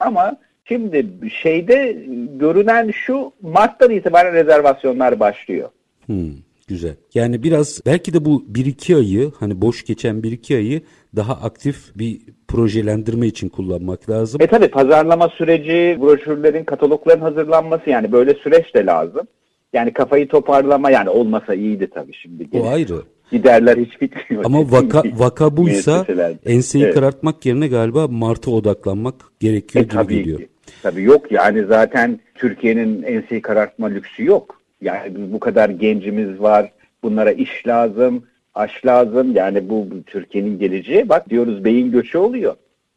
Ama 0.00 0.36
şimdi 0.64 1.06
şeyde 1.42 1.96
görünen 2.40 2.90
şu 2.90 3.32
Mart'tan 3.42 3.90
itibaren 3.90 4.32
rezervasyonlar 4.32 5.20
başlıyor. 5.20 5.68
Hmm. 6.06 6.32
Güzel. 6.68 6.94
Yani 7.14 7.42
biraz 7.42 7.80
belki 7.86 8.14
de 8.14 8.24
bu 8.24 8.44
1-2 8.52 8.96
ayı 8.96 9.32
hani 9.40 9.60
boş 9.60 9.84
geçen 9.84 10.16
1-2 10.16 10.56
ayı 10.56 10.80
daha 11.16 11.32
aktif 11.32 11.76
bir 11.98 12.20
projelendirme 12.48 13.26
için 13.26 13.48
kullanmak 13.48 14.10
lazım. 14.10 14.42
E 14.42 14.46
tabi 14.46 14.68
pazarlama 14.68 15.28
süreci, 15.28 15.98
broşürlerin, 16.00 16.64
katalogların 16.64 17.20
hazırlanması 17.20 17.90
yani 17.90 18.12
böyle 18.12 18.34
süreç 18.34 18.74
de 18.74 18.86
lazım. 18.86 19.26
Yani 19.72 19.92
kafayı 19.92 20.28
toparlama 20.28 20.90
yani 20.90 21.08
olmasa 21.08 21.54
iyiydi 21.54 21.90
tabii 21.94 22.12
şimdi. 22.12 22.48
O 22.52 22.68
ayrı. 22.68 23.02
Giderler 23.32 23.76
hiç 23.76 24.00
bitmiyor. 24.00 24.44
Ama 24.44 24.58
vaka, 24.70 25.02
vaka 25.16 25.56
buysa 25.56 26.06
enseyi 26.46 26.84
evet. 26.84 26.94
karartmak 26.94 27.46
yerine 27.46 27.68
galiba 27.68 28.08
Mart'a 28.08 28.50
odaklanmak 28.50 29.14
gerekiyor 29.40 29.84
e, 29.84 29.86
gibi 29.86 29.94
tabii 29.94 30.18
geliyor. 30.18 30.38
Ki. 30.38 30.48
Tabii 30.82 31.02
yok 31.02 31.32
yani 31.32 31.64
zaten 31.64 32.20
Türkiye'nin 32.34 33.02
enseyi 33.02 33.42
karartma 33.42 33.86
lüksü 33.86 34.24
yok. 34.24 34.63
Yani 34.84 35.32
bu 35.32 35.40
kadar 35.40 35.68
gencimiz 35.70 36.40
var. 36.40 36.72
Bunlara 37.02 37.32
iş 37.32 37.66
lazım, 37.66 38.22
aş 38.54 38.86
lazım. 38.86 39.34
Yani 39.36 39.68
bu 39.68 39.88
Türkiye'nin 40.06 40.58
geleceği. 40.58 41.08
Bak 41.08 41.30
diyoruz 41.30 41.64
beyin 41.64 41.90
göçü 41.92 42.18
oluyor. 42.18 42.54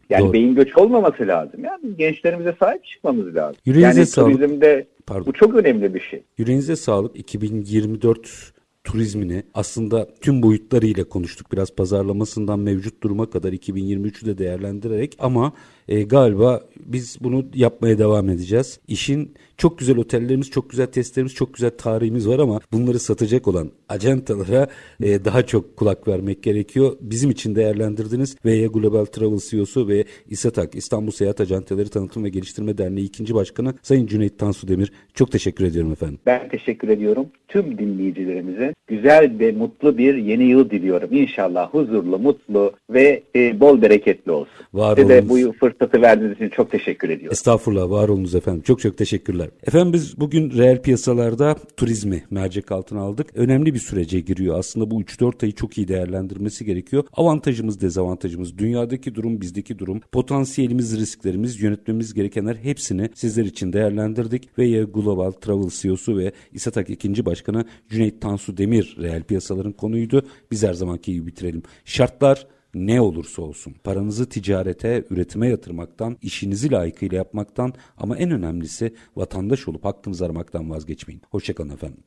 Yani 0.09 0.23
Doğru. 0.23 0.33
beyin 0.33 0.55
göçü 0.55 0.79
olmaması 0.79 1.27
lazım. 1.27 1.63
Yani 1.63 1.97
gençlerimize 1.97 2.55
sahip 2.59 2.85
çıkmamız 2.85 3.35
lazım. 3.35 3.61
Yüreğinize 3.65 3.99
yani 3.99 4.07
sağlık. 4.07 4.35
turizmde 4.35 4.88
Pardon. 5.05 5.25
bu 5.25 5.33
çok 5.33 5.55
önemli 5.55 5.93
bir 5.93 5.99
şey. 5.99 6.23
Yüreğinize 6.38 6.75
sağlık. 6.75 7.19
2024 7.19 8.53
turizmini 8.83 9.43
aslında 9.53 10.07
tüm 10.21 10.43
boyutlarıyla 10.43 11.03
konuştuk. 11.03 11.51
Biraz 11.51 11.75
pazarlamasından 11.75 12.59
mevcut 12.59 13.03
duruma 13.03 13.29
kadar 13.29 13.53
2023'ü 13.53 14.25
de 14.25 14.38
değerlendirerek 14.38 15.15
ama 15.19 15.53
e, 15.88 16.03
galiba 16.03 16.61
biz 16.85 17.17
bunu 17.21 17.45
yapmaya 17.55 17.97
devam 17.97 18.29
edeceğiz. 18.29 18.79
İşin 18.88 19.33
çok 19.57 19.79
güzel 19.79 19.97
otellerimiz, 19.97 20.51
çok 20.51 20.69
güzel 20.69 20.85
testlerimiz, 20.85 21.35
çok 21.35 21.53
güzel 21.53 21.71
tarihimiz 21.77 22.27
var 22.27 22.39
ama 22.39 22.59
bunları 22.71 22.99
satacak 22.99 23.47
olan 23.47 23.71
ajantalara 23.89 24.67
e, 25.03 25.25
daha 25.25 25.45
çok 25.45 25.77
kulak 25.77 26.07
vermek 26.07 26.43
gerekiyor. 26.43 26.97
Bizim 27.01 27.29
için 27.29 27.55
değerlendirdiniz. 27.55 28.38
VY 28.45 28.65
Global 28.65 29.05
Travel 29.05 29.39
CEO'su 29.49 29.88
ve 29.88 30.03
İSATAK 30.29 30.75
İstanbul 30.75 31.11
Seyahat 31.11 31.41
Ajantaları 31.41 31.89
Tanıtım 31.89 32.23
ve 32.23 32.29
Geliştirme 32.29 32.77
Derneği 32.77 33.05
ikinci 33.05 33.35
başkanı 33.35 33.73
Sayın 33.81 34.07
Cüneyt 34.07 34.39
Tansu 34.39 34.67
Demir. 34.67 34.91
Çok 35.13 35.31
teşekkür 35.31 35.65
ediyorum 35.65 35.91
efendim. 35.91 36.19
Ben 36.25 36.49
teşekkür 36.49 36.89
ediyorum. 36.89 37.25
Tüm 37.47 37.77
dinleyicilerimize 37.77 38.73
güzel 38.88 39.39
ve 39.39 39.51
mutlu 39.51 39.97
bir 39.97 40.15
yeni 40.15 40.43
yıl 40.43 40.69
diliyorum. 40.69 41.09
İnşallah 41.11 41.73
huzurlu, 41.73 42.19
mutlu 42.19 42.73
ve 42.89 43.23
e, 43.35 43.59
bol 43.59 43.81
bereketli 43.81 44.31
olsun. 44.31 44.53
Var 44.73 44.95
Size 44.95 45.09
de 45.09 45.29
bu 45.29 45.38
fırsatı 45.78 46.01
verdiğiniz 46.01 46.36
için 46.36 46.49
çok 46.49 46.71
teşekkür 46.71 47.09
ediyorum. 47.09 47.32
Estağfurullah, 47.32 47.89
var 47.89 48.09
olunuz 48.09 48.36
efendim. 48.36 48.61
Çok 48.61 48.80
çok 48.80 48.97
teşekkürler. 48.97 49.49
Efendim 49.63 49.93
biz 49.93 50.19
bugün 50.19 50.57
reel 50.57 50.82
piyasalarda 50.82 51.55
turizmi 51.78 52.23
mercek 52.30 52.71
altına 52.71 53.01
aldık. 53.01 53.28
Önemli 53.36 53.73
bir 53.73 53.80
sürece 53.80 54.19
giriyor. 54.19 54.59
Aslında 54.59 54.91
bu 54.91 55.01
3-4 55.01 55.43
ayı 55.43 55.51
çok 55.51 55.78
iyi 55.78 55.88
değerlendirmesi 55.88 56.65
gerekiyor. 56.65 57.03
Avantajımız, 57.13 57.82
dezavantajımız, 57.82 58.57
dünyadaki 58.57 59.15
durum, 59.15 59.41
bizdeki 59.41 59.80
durum, 59.80 60.01
potansiyelimiz, 60.11 60.99
risklerimiz, 60.99 61.61
yönetmemiz 61.61 62.13
gerekenler 62.13 62.55
hepsini 62.55 63.09
sizler 63.13 63.45
için 63.45 63.73
değerlendirdik. 63.73 64.57
Ve 64.57 64.84
Global 64.84 65.32
Travel 65.32 65.69
CEO'su 65.69 66.17
ve 66.17 66.32
İSATAK 66.53 66.89
ikinci 66.89 67.25
başkanı 67.25 67.65
Cüneyt 67.89 68.21
Tansu 68.21 68.57
Demir 68.57 68.97
reel 69.01 69.23
piyasaların 69.23 69.71
konuydu. 69.71 70.21
Biz 70.51 70.63
her 70.63 70.73
zamanki 70.73 71.13
gibi 71.13 71.28
bitirelim. 71.28 71.63
Şartlar 71.86 72.47
ne 72.78 73.01
olursa 73.01 73.41
olsun 73.41 73.75
paranızı 73.84 74.30
ticarete, 74.30 75.05
üretime 75.09 75.47
yatırmaktan, 75.47 76.17
işinizi 76.21 76.71
layıkıyla 76.71 77.17
yapmaktan 77.17 77.73
ama 77.97 78.17
en 78.17 78.32
önemlisi 78.32 78.95
vatandaş 79.15 79.67
olup 79.67 79.86
hakkınızı 79.86 80.25
aramaktan 80.25 80.69
vazgeçmeyin. 80.69 81.21
Hoşçakalın 81.32 81.69
efendim. 81.69 82.03